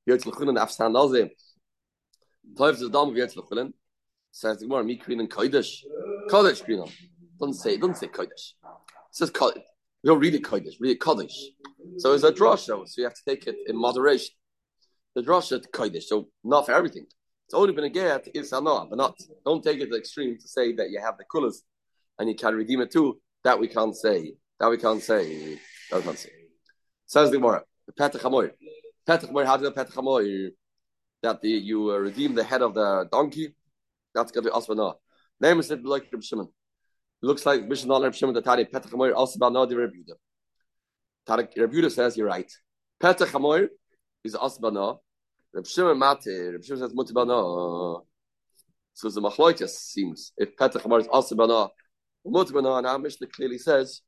Yotz 0.08 0.24
Lechulen, 0.24 0.58
Afstan 0.58 0.92
Nazim. 0.92 1.30
Tovs 2.54 2.82
Domov, 2.90 3.16
Yotz 3.16 3.36
Lechulen. 3.36 3.72
Says 4.32 4.58
the 4.58 4.66
Gemara, 4.66 4.84
Mikrin 4.84 5.20
and 5.20 5.30
Kodesh. 5.30 5.82
Kodesh, 6.28 6.64
Krinon. 6.64 6.90
Doesn't 7.38 7.54
say, 7.54 7.76
doesn't 7.76 7.96
say 7.96 8.08
Kodesh. 8.08 8.54
It 8.64 9.12
says 9.12 9.30
Kodesh. 9.30 9.62
We 10.02 10.08
don't 10.08 10.20
read 10.20 10.34
it 10.34 10.42
Kodesh, 10.42 10.74
read 10.80 10.92
it 10.92 11.00
Kodesh. 11.00 11.34
So 11.98 12.12
it's 12.12 12.24
a 12.24 12.32
drasha, 12.32 12.66
so 12.66 12.94
you 12.96 13.04
have 13.04 13.14
to 13.14 13.22
take 13.26 13.46
it 13.46 13.56
in 13.66 13.76
moderation. 13.76 14.34
The 15.14 15.22
drasha 15.22 15.62
Kodesh, 15.72 16.04
so 16.04 16.28
not 16.42 16.66
for 16.66 16.72
everything. 16.72 17.06
It's 17.50 17.54
only 17.56 17.72
been 17.72 17.82
a 17.82 17.90
get 17.90 18.28
is 18.32 18.52
anah, 18.52 18.86
but 18.88 18.96
not. 18.96 19.18
Don't 19.44 19.60
take 19.60 19.80
it 19.80 19.86
to 19.86 19.90
the 19.90 19.96
extreme 19.96 20.38
to 20.38 20.46
say 20.46 20.72
that 20.74 20.90
you 20.90 21.00
have 21.00 21.18
the 21.18 21.24
kulas 21.24 21.56
and 22.16 22.28
you 22.28 22.36
can 22.36 22.54
redeem 22.54 22.80
it 22.80 22.92
too. 22.92 23.20
That 23.42 23.58
we 23.58 23.66
can't 23.66 23.96
say. 23.96 24.34
That 24.60 24.70
we 24.70 24.76
can't 24.76 25.02
say. 25.02 25.58
That 25.90 25.96
we 25.96 26.02
can't 26.04 26.16
say. 26.16 26.30
Says 27.06 27.28
the 27.32 27.38
Gemara. 27.38 27.64
Petach 27.98 28.20
Hamoy. 28.20 28.52
Petach 29.04 29.28
Hamoy. 29.28 29.44
How 29.44 29.56
do 29.56 29.64
you 29.64 29.72
Petach 29.72 29.92
Hamoy? 29.94 30.50
That 31.24 31.40
the, 31.42 31.48
you 31.48 31.90
uh, 31.90 31.96
redeem 31.96 32.36
the 32.36 32.44
head 32.44 32.62
of 32.62 32.72
the 32.74 33.08
donkey. 33.10 33.56
That's 34.14 34.30
going 34.30 34.44
to 34.44 34.50
be 34.50 34.56
asbana. 34.56 34.94
Name 35.40 35.58
is 35.58 35.72
it 35.72 35.84
like 35.84 36.06
Reb 36.12 36.22
Shimon. 36.22 36.46
Looks 37.20 37.44
like 37.44 37.66
Mishnah 37.66 38.00
Reb 38.00 38.14
Shimon 38.14 38.32
the 38.32 38.42
Tani 38.42 38.64
Petach 38.64 38.92
Hamoy 38.92 39.12
asbana 39.12 39.68
the 39.68 39.76
Reb 39.76 39.90
Yehuda. 39.90 41.48
Reb 41.58 41.72
Yehuda 41.72 41.90
says 41.90 42.16
you're 42.16 42.28
right. 42.28 42.52
Petach 43.02 43.26
Hamoy 43.26 43.66
is 44.22 44.36
asbana. 44.36 44.98
Reb 45.52 45.66
Shimon 45.66 45.98
Mate, 45.98 46.52
Reb 46.52 46.64
Shimon 46.64 46.80
says 46.80 46.92
Mutibana. 46.92 48.02
So 48.94 49.08
the 49.08 49.20
Machloikas 49.20 49.70
seems 49.70 50.32
if 50.36 50.56
Petach 50.56 50.84
Amar 50.84 51.00
is 51.00 51.08
also 51.08 51.34
Bana, 51.34 51.68
Mutibana, 52.26 52.78
and 52.78 52.86
our 52.86 52.98
Mishnah 52.98 53.26
clearly 53.28 53.58
says, 53.58 54.02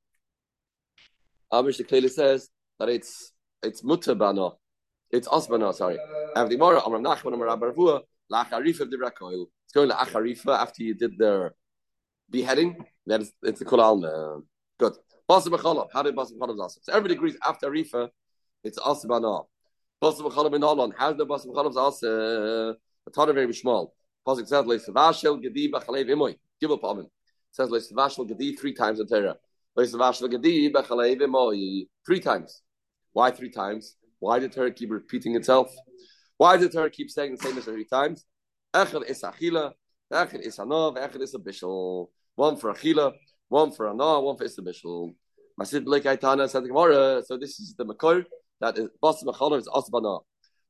our 1.50 1.62
Mishnah 1.62 1.86
clearly 1.86 2.08
says 2.08 2.48
that 2.78 2.88
it's 2.88 3.32
it's 3.62 3.82
Mutabana, 3.82 4.54
it's 5.10 5.28
Asbana, 5.28 5.74
sorry. 5.74 5.98
And 6.34 6.50
the 6.50 6.56
Gemara, 6.56 6.84
Amram 6.84 7.04
Nachman, 7.04 7.38
Rabba 7.38 7.72
Lacharifa 8.32 8.80
of 8.80 8.90
the. 8.90 9.46
It's 9.64 9.72
going 9.74 9.88
to 9.88 9.94
Acharifa 9.94 10.58
after 10.58 10.82
you 10.82 10.94
did 10.94 11.18
their 11.18 11.54
beheading. 12.30 12.84
That 13.06 13.22
is, 13.22 13.32
it's 13.42 13.58
the 13.58 13.64
Kulalma. 13.64 14.38
Uh, 14.38 14.40
good. 14.78 14.94
Basa 15.28 15.48
B'chalav. 15.48 15.88
How 15.92 16.02
did 16.02 16.16
also? 16.18 16.80
So 16.82 16.92
everybody 16.92 17.14
agrees 17.14 17.36
after 17.46 17.70
Arifa, 17.70 18.08
it's 18.64 18.78
Asbana. 18.78 19.46
Basel 20.02 20.28
b'chalav 20.28 20.52
in 20.52 20.62
Holland. 20.62 20.94
How's 20.98 21.16
the 21.16 21.24
basel 21.24 21.54
b'chalav 21.54 21.76
also 21.76 22.70
uh, 22.70 22.74
a 23.06 23.10
ton 23.12 23.28
of 23.28 23.36
very 23.36 23.54
small. 23.54 23.94
Pasuk 24.26 24.48
says 24.48 24.66
le 24.66 24.76
savashel 24.76 25.40
gedi 25.40 25.70
b'chalev 25.70 26.10
imoy. 26.10 26.36
Give 26.60 26.72
up 26.72 26.82
on 26.82 26.98
him. 26.98 27.06
Says 27.52 27.70
le 27.70 27.78
savashel 27.78 28.26
gedi 28.26 28.56
three 28.56 28.74
times 28.74 28.98
in 28.98 29.06
Torah. 29.06 29.36
Le 29.76 29.84
savashel 29.84 30.28
gedi 30.28 30.72
b'chalev 30.72 31.20
imoy 31.20 31.86
three 32.04 32.18
times. 32.18 32.62
Why 33.12 33.30
three 33.30 33.50
times? 33.50 33.94
Why 34.18 34.40
did 34.40 34.50
Torah 34.50 34.72
keep 34.72 34.90
repeating 34.90 35.36
itself? 35.36 35.72
Why 36.36 36.56
did 36.56 36.72
Torah 36.72 36.90
keep 36.90 37.08
saying 37.08 37.36
the 37.36 37.40
same 37.40 37.56
as 37.56 37.64
three 37.64 37.84
times? 37.84 38.24
Echad 38.74 39.08
is 39.08 39.22
achila, 39.22 39.72
echad 40.12 40.40
is 40.40 40.56
hanav, 40.56 40.96
echad 40.96 41.22
is 41.22 41.32
a 41.36 41.38
bishul. 41.38 42.08
One 42.34 42.56
for 42.56 42.74
achila, 42.74 43.12
one 43.48 43.70
for 43.70 43.88
anah, 43.88 44.20
one 44.20 44.36
for 44.36 44.42
is 44.42 44.58
a 44.58 44.62
bishul. 44.62 45.14
Masid 45.56 45.84
Blake 45.84 46.04
Aitana 46.04 46.48
said 46.48 46.64
the 46.64 46.68
Gemara. 46.68 47.22
So 47.24 47.36
this 47.36 47.60
is 47.60 47.76
the 47.76 47.84
makor 47.84 48.24
that 48.62 48.78
is 48.78 48.88
Bas 49.02 49.22
Mechalov 49.24 49.58
is 49.58 49.68
Asbana. 49.68 50.20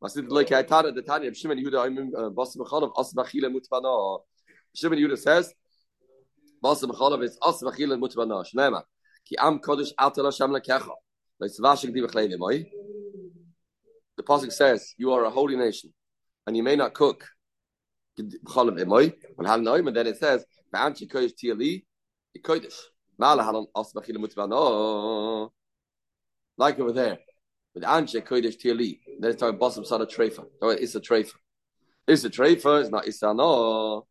Masid 0.01 0.29
like 0.31 0.49
Aitana, 0.49 0.95
the 0.95 1.03
Tanya 1.03 1.33
Shimon 1.35 1.59
Yehuda, 1.59 2.17
uh, 2.17 2.31
Bas 2.31 2.57
Mechalov 2.57 2.95
Asbachila 2.95 3.55
Mutbana. 3.55 4.21
Shimon 4.75 4.99
Yehuda 4.99 5.19
says, 5.19 5.53
Bas 6.63 6.83
Mechalov 6.83 7.23
is 7.23 7.39
Asbachila 7.43 8.01
Mutbana. 8.01 8.45
Shnema. 8.51 8.83
Ki 9.29 9.37
Am 9.39 9.59
Kodesh 9.59 9.91
Atal 10.01 10.25
Hashem 10.25 10.51
Lekecha. 10.51 10.91
Leisvashik 11.41 11.93
Di 11.93 12.01
Bechleim 12.01 12.39
Moi. 12.39 12.65
The 14.17 14.23
Pasuk 14.23 14.51
says, 14.53 14.95
You 14.97 15.13
are 15.13 15.25
a 15.25 15.31
holy 15.31 15.57
nation, 15.57 15.93
and 16.47 16.57
you 16.57 16.63
may 16.63 16.77
not 16.77 16.95
cook. 16.95 17.29
B'chalav 18.19 18.81
Imoy. 18.81 19.13
And 19.37 19.47
how 19.47 19.57
know 19.57 19.75
And 19.75 19.95
then 19.95 20.07
it 20.07 20.17
says, 20.17 20.47
Ba'anchi 20.75 21.11
Kodesh 21.13 21.33
Tiali, 21.35 21.85
Kodesh. 22.39 22.79
Mala 23.19 23.43
Halan 23.43 23.67
Asbachila 23.77 24.17
Mutbana. 24.17 25.51
Like 26.57 26.81
over 26.81 26.93
there 26.93 27.19
with 27.75 27.85
Anshe 27.85 28.21
Kodesh 28.23 28.61
Tiali. 28.61 28.99
Then 29.21 29.31
it's 29.31 29.41
talking 29.41 29.59
Basim 29.59 29.87
Sada 29.87 30.07
Trefa. 30.07 30.45
Oh, 30.61 30.71
it's 30.71 30.95
a 30.95 31.01
Trefa. 31.01 31.33
It's 32.07 32.25
a 32.25 32.31
Trefa, 32.31 32.81
it's 32.81 32.91
not 32.91 33.05
Isano. 33.05 34.05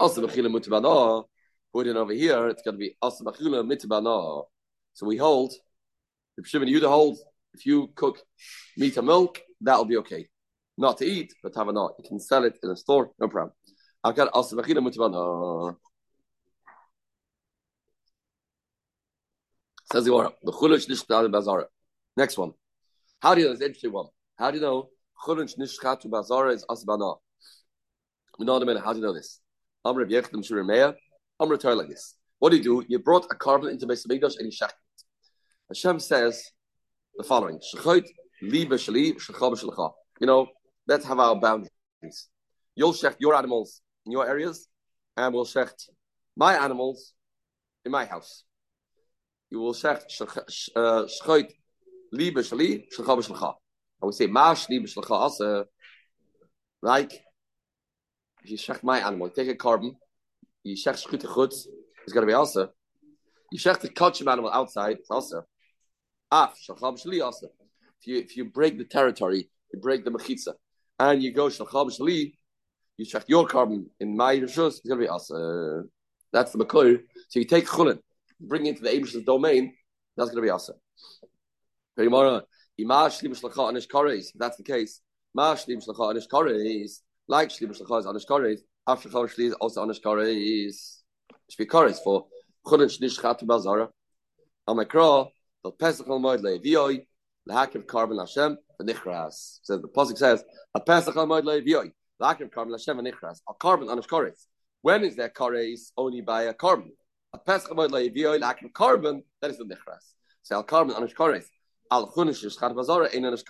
Also 0.00 0.26
Bechila 0.26 0.48
Mutbana. 0.48 1.24
Put 1.72 1.86
it 1.86 1.96
over 1.96 2.12
here, 2.12 2.48
it's 2.48 2.62
going 2.62 2.74
to 2.74 2.78
be 2.78 2.96
Asa 3.02 3.24
Bechila 3.24 3.62
Mitbana. 3.62 4.44
So 4.94 5.06
we 5.06 5.16
hold, 5.16 5.52
if 6.38 6.46
Shimon 6.46 6.68
Yudah 6.68 6.88
holds, 6.88 7.22
if 7.52 7.66
you 7.66 7.90
cook 7.94 8.20
meat 8.76 8.96
and 8.96 9.06
milk, 9.06 9.40
that'll 9.60 9.84
be 9.84 9.98
okay. 9.98 10.28
Not 10.78 10.98
to 10.98 11.04
eat, 11.04 11.34
but 11.42 11.54
have 11.56 11.68
a 11.68 11.72
not. 11.72 11.94
You 11.98 12.08
can 12.08 12.20
sell 12.20 12.44
it 12.44 12.58
in 12.62 12.70
a 12.70 12.76
store, 12.76 13.10
no 13.20 13.28
problem. 13.28 13.52
I've 14.02 14.16
got 14.16 14.30
Asa 14.32 14.56
Bechila 14.56 14.78
Mutbana. 14.78 15.76
Says 19.92 20.04
the 20.04 20.10
Gemara, 20.10 20.32
the 20.42 20.52
Chulish 20.52 20.88
Nishtal 20.88 21.30
Bazara. 21.30 21.64
Next 22.18 22.36
one. 22.36 22.52
How 23.20 23.36
do 23.36 23.40
you 23.40 23.46
know? 23.46 23.52
It's 23.52 23.60
an 23.60 23.68
interesting 23.68 23.92
one. 23.92 24.06
How 24.36 24.50
do 24.50 24.56
you 24.56 24.62
know? 24.62 24.88
Chulun 25.24 25.48
nishchatu 25.56 26.06
bazara 26.06 26.52
is 26.52 26.66
asbana. 26.68 27.16
We 28.40 28.44
know 28.44 28.56
in 28.56 28.62
a 28.64 28.66
minute. 28.66 28.82
How 28.84 28.92
do 28.92 28.98
you 28.98 29.04
know 29.04 29.14
this? 29.14 29.40
Amr 29.84 30.04
Yechdim 30.04 30.42
Shurimeya. 30.44 30.94
Amr 31.38 31.52
return 31.52 31.78
like 31.78 31.88
this. 31.88 32.16
What 32.40 32.50
do 32.50 32.56
you 32.56 32.62
do? 32.64 32.84
You 32.88 32.98
brought 32.98 33.26
a 33.26 33.36
korban 33.36 33.70
into 33.70 33.86
Beis 33.86 34.04
Hamikdash 34.04 34.36
and 34.38 34.46
you 34.46 34.50
shech 34.50 34.70
it. 34.70 35.04
Hashem 35.68 36.00
says 36.00 36.42
the 37.16 37.22
following: 37.22 37.60
Shechot 37.72 38.04
liba 38.42 38.74
shali 38.74 39.14
b'shlecha. 39.14 39.92
You 40.20 40.26
know, 40.26 40.48
let's 40.88 41.06
have 41.06 41.20
our 41.20 41.36
boundaries. 41.36 41.70
You'll 42.74 42.94
shecht 42.94 43.18
your 43.20 43.36
animals 43.36 43.80
in 44.06 44.10
your 44.10 44.28
areas, 44.28 44.66
and 45.16 45.32
we'll 45.32 45.46
shecht 45.46 45.88
my 46.36 46.56
animals 46.56 47.12
in 47.84 47.92
my 47.92 48.06
house. 48.06 48.42
You 49.50 49.60
will 49.60 49.72
shecht 49.72 50.02
uh, 50.74 51.06
shechot 51.06 51.50
liebe 52.12 52.40
shali 52.40 52.84
shlecha 52.92 53.18
b'shlecha. 53.18 53.54
I 54.02 54.06
would 54.06 54.14
say 54.14 54.26
mash 54.26 54.68
liebe 54.68 54.86
shlecha 54.86 55.10
also 55.10 55.64
like 56.82 57.12
if 58.44 58.50
you 58.50 58.56
shech 58.56 58.82
my 58.82 59.00
animal, 59.00 59.30
take 59.30 59.48
a 59.48 59.54
korban, 59.54 59.96
you 60.62 60.76
shech 60.76 61.04
shchut 61.04 61.22
chutz, 61.22 61.66
it's 62.04 62.12
got 62.12 62.20
to 62.20 62.26
be 62.26 62.32
also. 62.32 62.70
You 63.50 63.58
shech 63.58 63.80
the 63.80 63.88
kachim 63.88 64.30
animal 64.30 64.50
outside, 64.52 64.98
it's 65.00 65.10
also. 65.10 65.42
Af 66.30 66.54
shlecha 66.68 66.96
b'shali 66.96 67.24
also. 67.24 67.48
If 68.00 68.06
you 68.06 68.18
if 68.18 68.36
you 68.36 68.44
break 68.44 68.78
the 68.78 68.84
territory, 68.84 69.50
you 69.72 69.80
break 69.80 70.04
the 70.04 70.10
mechitza, 70.10 70.54
and 70.98 71.22
you 71.22 71.32
go 71.32 71.46
shlecha 71.46 71.86
b'shali, 71.86 72.34
you 72.96 73.06
shech 73.06 73.24
your 73.26 73.46
korban 73.46 73.86
in 74.00 74.16
my 74.16 74.36
rishus, 74.36 74.78
it's 74.78 74.80
going 74.80 75.00
to 75.00 75.04
be 75.04 75.08
also. 75.08 75.84
That's 76.32 76.52
the 76.52 76.58
makor. 76.58 77.00
So 77.28 77.38
you 77.40 77.46
take 77.46 77.66
chulin, 77.66 77.98
bring 78.40 78.66
it 78.66 78.70
into 78.70 78.82
the 78.82 78.90
Abish's 78.90 79.24
domain, 79.24 79.72
that's 80.16 80.30
going 80.30 80.42
to 80.42 80.46
be 80.46 80.50
that's 81.98 83.20
the 84.56 84.64
case, 84.64 85.00
Mashlim 85.36 85.84
Shlacha 85.84 86.14
Anish 86.14 86.28
Kares, 86.28 87.00
like 87.26 87.48
Shlim 87.48 87.70
Shlacha 87.76 87.98
is 88.00 88.06
Anish 88.06 88.26
Kares, 88.26 88.60
after 88.86 89.08
Shli 89.08 89.46
is 89.46 89.52
also 89.54 89.84
Anish 89.84 90.00
Kares. 90.00 91.02
Should 91.50 91.58
be 91.58 91.66
for 91.66 92.26
Chulin 92.66 92.88
Shnish 92.88 93.18
Chatu 93.20 93.44
Bazara. 93.44 93.88
Amakra, 94.68 95.28
the 95.64 95.70
Pesach 95.72 96.08
al 96.08 96.20
Moed 96.20 96.40
Levioi, 96.40 97.04
the 97.46 97.52
Hakim 97.52 97.82
Korban 97.82 98.20
Hashem, 98.20 98.58
the 98.78 98.92
Nichras. 98.92 99.58
So 99.62 99.78
the 99.78 99.88
Pasuk 99.88 100.18
says, 100.18 100.44
a 100.74 100.80
Pesach 100.80 101.16
al 101.16 101.26
Moed 101.26 101.42
Levioi, 101.42 101.90
the 102.20 102.26
Hakim 102.26 102.48
Korban 102.48 102.72
Hashem, 102.72 102.96
the 102.96 103.02
Nichras. 103.10 103.40
A 103.48 103.54
korban 103.54 103.88
Anish 103.88 104.06
Kares. 104.06 104.46
When 104.82 105.04
is 105.04 105.16
there 105.16 105.30
Kares? 105.30 105.90
Only 105.96 106.20
by 106.20 106.44
a 106.44 106.54
korban. 106.54 106.90
A 107.32 107.38
Pesach 107.38 107.70
al 107.70 107.76
Moed 107.76 107.90
Levioi, 107.90 108.38
the 108.38 108.46
Hakim 108.46 108.68
Korban, 108.70 109.22
that 109.40 109.50
is 109.50 109.58
the 109.58 109.64
Nichras. 109.64 110.14
So 110.42 110.56
al 110.56 110.64
korban 110.64 110.92
Anish 110.92 111.14
Kares. 111.14 111.46
Al 111.90 112.12
Chunish 112.12 112.44
Shchar 112.44 112.74
Bazara 112.74 113.14
Ein 113.14 113.22
Anish 113.22 113.44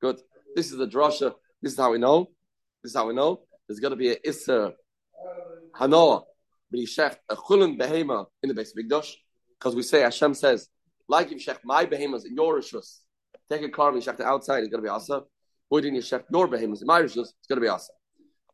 Good. 0.00 0.20
This 0.54 0.70
is 0.72 0.78
the 0.78 0.86
drasha. 0.86 1.34
This 1.62 1.72
is 1.72 1.78
how 1.78 1.92
we 1.92 1.98
know. 1.98 2.30
This 2.82 2.90
is 2.90 2.96
how 2.96 3.06
we 3.06 3.14
know. 3.14 3.42
There's 3.68 3.80
to 3.80 3.96
be 3.96 4.10
a 4.10 4.16
Isser 4.16 4.72
Hanoah 5.76 6.22
B'Yishech 6.74 7.16
a 7.28 7.36
Chulun 7.36 7.78
Behema 7.78 8.26
in 8.42 8.48
the 8.48 8.54
base 8.54 8.72
Mikdash 8.74 9.12
because 9.58 9.74
we 9.74 9.82
say 9.82 10.00
Hashem 10.00 10.34
says 10.34 10.68
like 11.08 11.26
if 11.26 11.32
you 11.32 11.52
shech 11.52 11.58
my 11.64 11.84
behemoths 11.84 12.24
in 12.24 12.34
your 12.34 12.58
rishus, 12.58 13.00
take 13.50 13.62
a 13.62 13.68
car 13.68 13.90
and 13.92 14.00
shech 14.00 14.16
the 14.16 14.24
outside, 14.24 14.62
it's 14.62 14.70
going 14.70 14.82
to 14.82 14.86
be 14.86 14.88
asa. 14.88 15.22
Why 15.68 15.80
didn't 15.80 15.96
you 15.96 16.02
shech 16.02 16.22
your 16.32 16.46
behemoths 16.46 16.82
in 16.82 16.86
my 16.86 17.02
rishus? 17.02 17.28
It's 17.38 17.48
going 17.48 17.56
to 17.56 17.62
be 17.62 17.68
asa. 17.68 17.92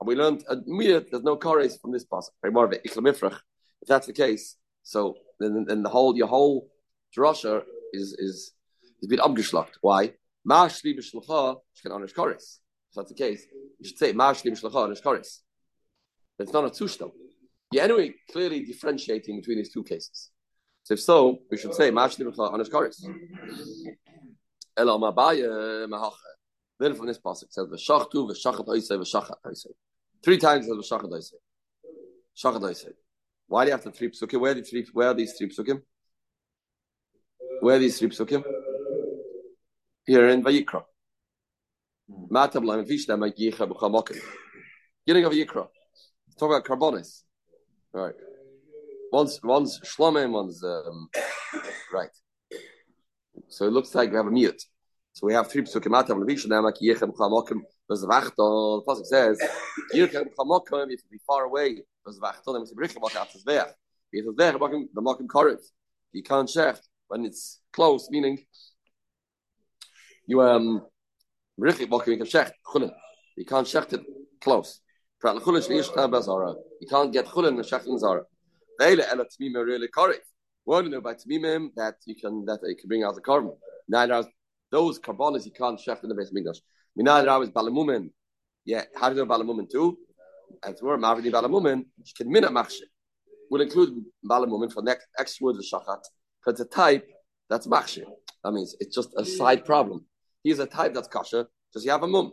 And 0.00 0.08
we 0.08 0.16
learned 0.16 0.42
uh, 0.48 0.56
immediately 0.66 1.08
there's 1.12 1.22
no 1.22 1.36
car 1.36 1.62
from 1.68 1.92
this 1.92 2.06
it. 2.10 2.80
If 2.84 3.88
that's 3.88 4.06
the 4.06 4.12
case, 4.12 4.56
so 4.82 5.16
then, 5.38 5.66
then 5.68 5.82
the 5.82 5.90
whole 5.90 6.16
your 6.16 6.28
whole 6.28 6.68
drasha 7.16 7.62
is 7.92 8.14
is 8.18 8.52
is 9.00 9.08
been 9.08 9.20
abgeschlacht. 9.20 9.74
Why? 9.80 10.14
Mashli 10.48 10.96
b'shlecha 10.96 11.56
shkan 11.76 11.92
anish 11.92 12.14
kares. 12.14 12.58
If 12.90 12.94
that's 12.96 13.08
the 13.08 13.14
case, 13.14 13.44
you 13.78 13.88
should 13.88 13.98
say 13.98 14.12
Mashli 14.12 14.50
b'shlecha 14.52 14.88
anish 14.88 15.02
kares. 15.02 15.40
It's 16.38 16.52
not 16.52 16.64
a 16.64 16.70
tushtam. 16.70 17.10
You're 17.72 17.84
anyway 17.84 18.14
clearly 18.30 18.64
differentiating 18.64 19.40
between 19.40 19.58
these 19.58 19.72
two 19.72 19.82
cases. 19.82 20.30
So 20.84 20.94
if 20.94 21.00
so, 21.00 21.38
we 21.50 21.56
should 21.56 21.74
say 21.74 21.90
Mashni 21.90 22.24
on 22.38 22.58
his 22.60 22.68
chorus. 22.68 23.04
Elo 24.76 24.98
Mabaya 24.98 25.88
Mahacha. 25.88 26.12
Then 26.78 26.94
from 26.94 27.06
this 27.06 27.18
passage 27.18 27.48
says 27.50 27.66
V'shachtu 27.66 28.30
v'shachat 28.30 28.66
oisei 28.68 28.98
v'shachat 28.98 29.36
oisei. 29.44 29.72
Three 30.22 30.38
times 30.38 30.66
it 30.66 30.68
says 30.68 30.90
v'shachat 30.90 31.10
oisei. 31.10 31.32
Shachat 32.36 32.60
oisei. 32.60 32.92
Why 33.48 33.64
do 33.64 33.70
you 33.70 33.72
have 33.72 33.82
the 33.82 33.90
three 33.90 34.10
psukim? 34.10 34.40
Where 34.40 34.54
these 34.54 34.68
three? 34.70 34.86
Where 34.92 35.08
are 35.08 35.14
these 35.14 35.32
three 35.32 35.48
psukim? 35.48 35.82
Where 37.60 37.76
are 37.76 37.78
these 37.78 37.98
three 37.98 38.10
psukim? 38.10 38.44
Here 40.06 40.28
in 40.28 40.44
Vayikra. 40.44 40.84
Matab 42.30 42.64
lam 42.64 42.84
vishna 42.84 43.18
ma 43.18 43.26
yicha 43.26 43.68
b'chamokim. 43.68 44.20
Beginning 45.04 45.24
of 45.24 45.32
Yikra. 45.32 45.66
Talk 46.38 46.50
about 46.50 46.64
carbonis. 46.64 47.22
Right. 47.92 48.14
One's 49.10 49.40
one's 49.42 49.80
shlomim, 49.80 50.30
one's 50.30 50.62
um, 50.62 51.08
right. 51.92 52.10
So 53.48 53.66
it 53.66 53.72
looks 53.72 53.96
like 53.96 54.10
we 54.10 54.16
have 54.16 54.28
a 54.28 54.30
mute. 54.30 54.62
So 55.12 55.26
we 55.26 55.34
have 55.34 55.50
three 55.50 55.62
psukim. 55.62 55.88
Matab 55.88 56.10
lam 56.10 56.24
vishna 56.24 56.62
ma 56.62 56.70
yicha 56.70 57.12
b'chamokim. 57.12 57.62
There's 57.88 58.02
the 58.02 58.06
pasuk 58.06 59.06
says, 59.06 59.42
"Yicha 59.92 60.24
b'chamokim." 60.28 60.92
If 60.92 61.00
be 61.10 61.18
far 61.26 61.46
away, 61.46 61.82
there's 62.04 62.16
the 62.16 62.24
vachton. 62.24 62.62
It's 62.62 62.70
a 62.70 62.76
bricha 62.76 62.98
b'chamokim. 62.98 63.34
It's 63.34 63.42
there. 63.42 63.74
It's 64.12 64.28
there. 64.36 64.52
The 64.52 65.02
mokim 65.02 65.26
korev. 65.26 65.58
You 66.12 66.22
can't 66.22 66.48
shech 66.48 66.78
when 67.08 67.24
it's 67.24 67.60
close, 67.72 68.08
meaning 68.08 68.44
you 70.26 70.42
um 70.42 70.82
really 71.56 71.84
you 71.84 71.88
can 71.88 72.26
shecht. 72.26 72.52
You 73.36 73.44
can't 73.44 73.66
shecht 73.66 73.92
it 73.92 74.04
close. 74.40 74.80
You 75.22 75.30
can't 76.88 77.12
get 77.12 77.26
chulin 77.26 77.48
and 77.48 77.58
shechting 77.60 77.98
zara. 77.98 78.22
Veile 78.80 79.04
ela 79.10 79.24
tmimim 79.24 79.64
really 79.64 79.88
korif. 79.88 80.20
We 80.66 80.76
only 80.76 80.90
know 80.90 81.00
by 81.00 81.14
tmimim 81.14 81.70
that 81.76 81.94
you 82.04 82.16
can 82.16 82.44
that 82.44 82.60
you 82.62 82.76
can 82.76 82.88
bring 82.88 83.04
out 83.04 83.14
the 83.14 83.22
korban. 83.22 83.56
Neither 83.88 84.24
those 84.70 84.98
korbanos 84.98 85.44
you 85.46 85.52
can't 85.52 85.80
shecht 85.80 86.02
in 86.02 86.08
the 86.10 86.14
base 86.14 86.32
migdash. 86.36 86.58
Neither 86.96 87.42
is 87.42 87.50
balamumin. 87.50 88.10
Yeah, 88.64 88.82
how 88.94 89.08
do 89.08 89.16
you 89.16 89.24
know 89.24 89.32
balamumin 89.32 89.70
too? 89.70 89.98
And 90.62 90.76
tomorrow 90.76 90.98
mavini 90.98 91.30
balamumin 91.30 91.86
she 92.04 92.14
can 92.14 92.30
minna 92.30 92.48
machshir. 92.48 92.82
We'll 93.50 93.62
include 93.62 94.04
balamumin 94.28 94.72
for 94.72 94.82
next 94.82 95.06
extra 95.18 95.44
words 95.46 95.58
of 95.58 95.64
shachat 95.64 96.02
because 96.44 96.58
the 96.58 96.66
type 96.66 97.08
that's 97.48 97.66
machshir. 97.66 98.04
That 98.44 98.52
means 98.52 98.76
it's 98.80 98.94
just 98.94 99.10
a 99.16 99.24
side 99.24 99.64
problem. 99.64 100.04
He's 100.46 100.60
a 100.60 100.66
type 100.66 100.94
that's 100.94 101.08
kosher. 101.08 101.48
Does 101.72 101.82
he 101.82 101.90
have 101.90 102.04
a 102.04 102.06
mum? 102.06 102.30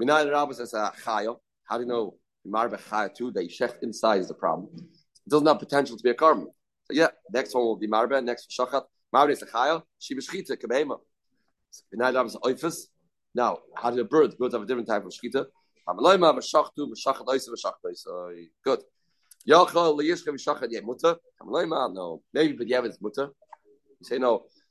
Minay 0.00 0.32
Rabbis 0.32 0.56
says 0.56 0.72
a 0.72 0.90
chayo. 1.04 1.36
How 1.64 1.76
do 1.76 1.82
you 1.82 1.88
know 1.90 2.14
Marbe 2.48 2.80
chayo 2.80 3.14
too? 3.14 3.32
That 3.32 3.50
shecht 3.50 3.82
inside 3.82 4.20
is 4.22 4.28
the 4.28 4.34
problem. 4.34 4.70
It 4.74 5.28
doesn't 5.28 5.46
have 5.46 5.58
potential 5.58 5.94
to 5.98 6.02
be 6.02 6.08
a 6.08 6.14
korban. 6.14 6.46
So 6.84 6.92
yeah, 6.92 7.08
next 7.30 7.54
one 7.54 7.64
will 7.64 7.76
be 7.76 7.86
Marbe. 7.86 8.24
Next 8.24 8.50
shachat. 8.58 8.84
Marbe 9.14 9.32
is 9.32 9.42
a 9.42 9.46
chayo. 9.46 9.82
She 9.98 10.14
b'shchita 10.14 10.56
kabema. 10.56 10.96
Minay 11.94 12.14
Rabbis 12.14 12.34
oifus. 12.36 12.86
Now, 13.34 13.58
how 13.76 13.90
do 13.90 14.00
a 14.00 14.04
bird? 14.04 14.38
Birds 14.38 14.54
have 14.54 14.62
a 14.62 14.66
different 14.66 14.88
type 14.88 15.04
of 15.04 15.12
shchita. 15.12 15.44
Hamaloyma 15.86 16.38
v'shachtu 16.38 16.88
v'shachat 16.92 17.26
oisa 17.26 17.50
v'shachat 17.50 17.84
oisa. 17.84 18.46
Good. 18.64 18.80
Yachol 19.46 20.00
liyishcha 20.00 20.28
v'shachat 20.28 20.68
yeh 20.70 20.80
mutter. 20.80 21.16
Hamaloyma 21.42 21.92
no. 21.92 22.22
Maybe 22.32 22.54
but 22.54 22.68
yeah, 22.68 22.82
it's 22.86 23.02
mutter. 23.02 23.28
You 24.00 24.04
say 24.04 24.16
no. 24.16 24.44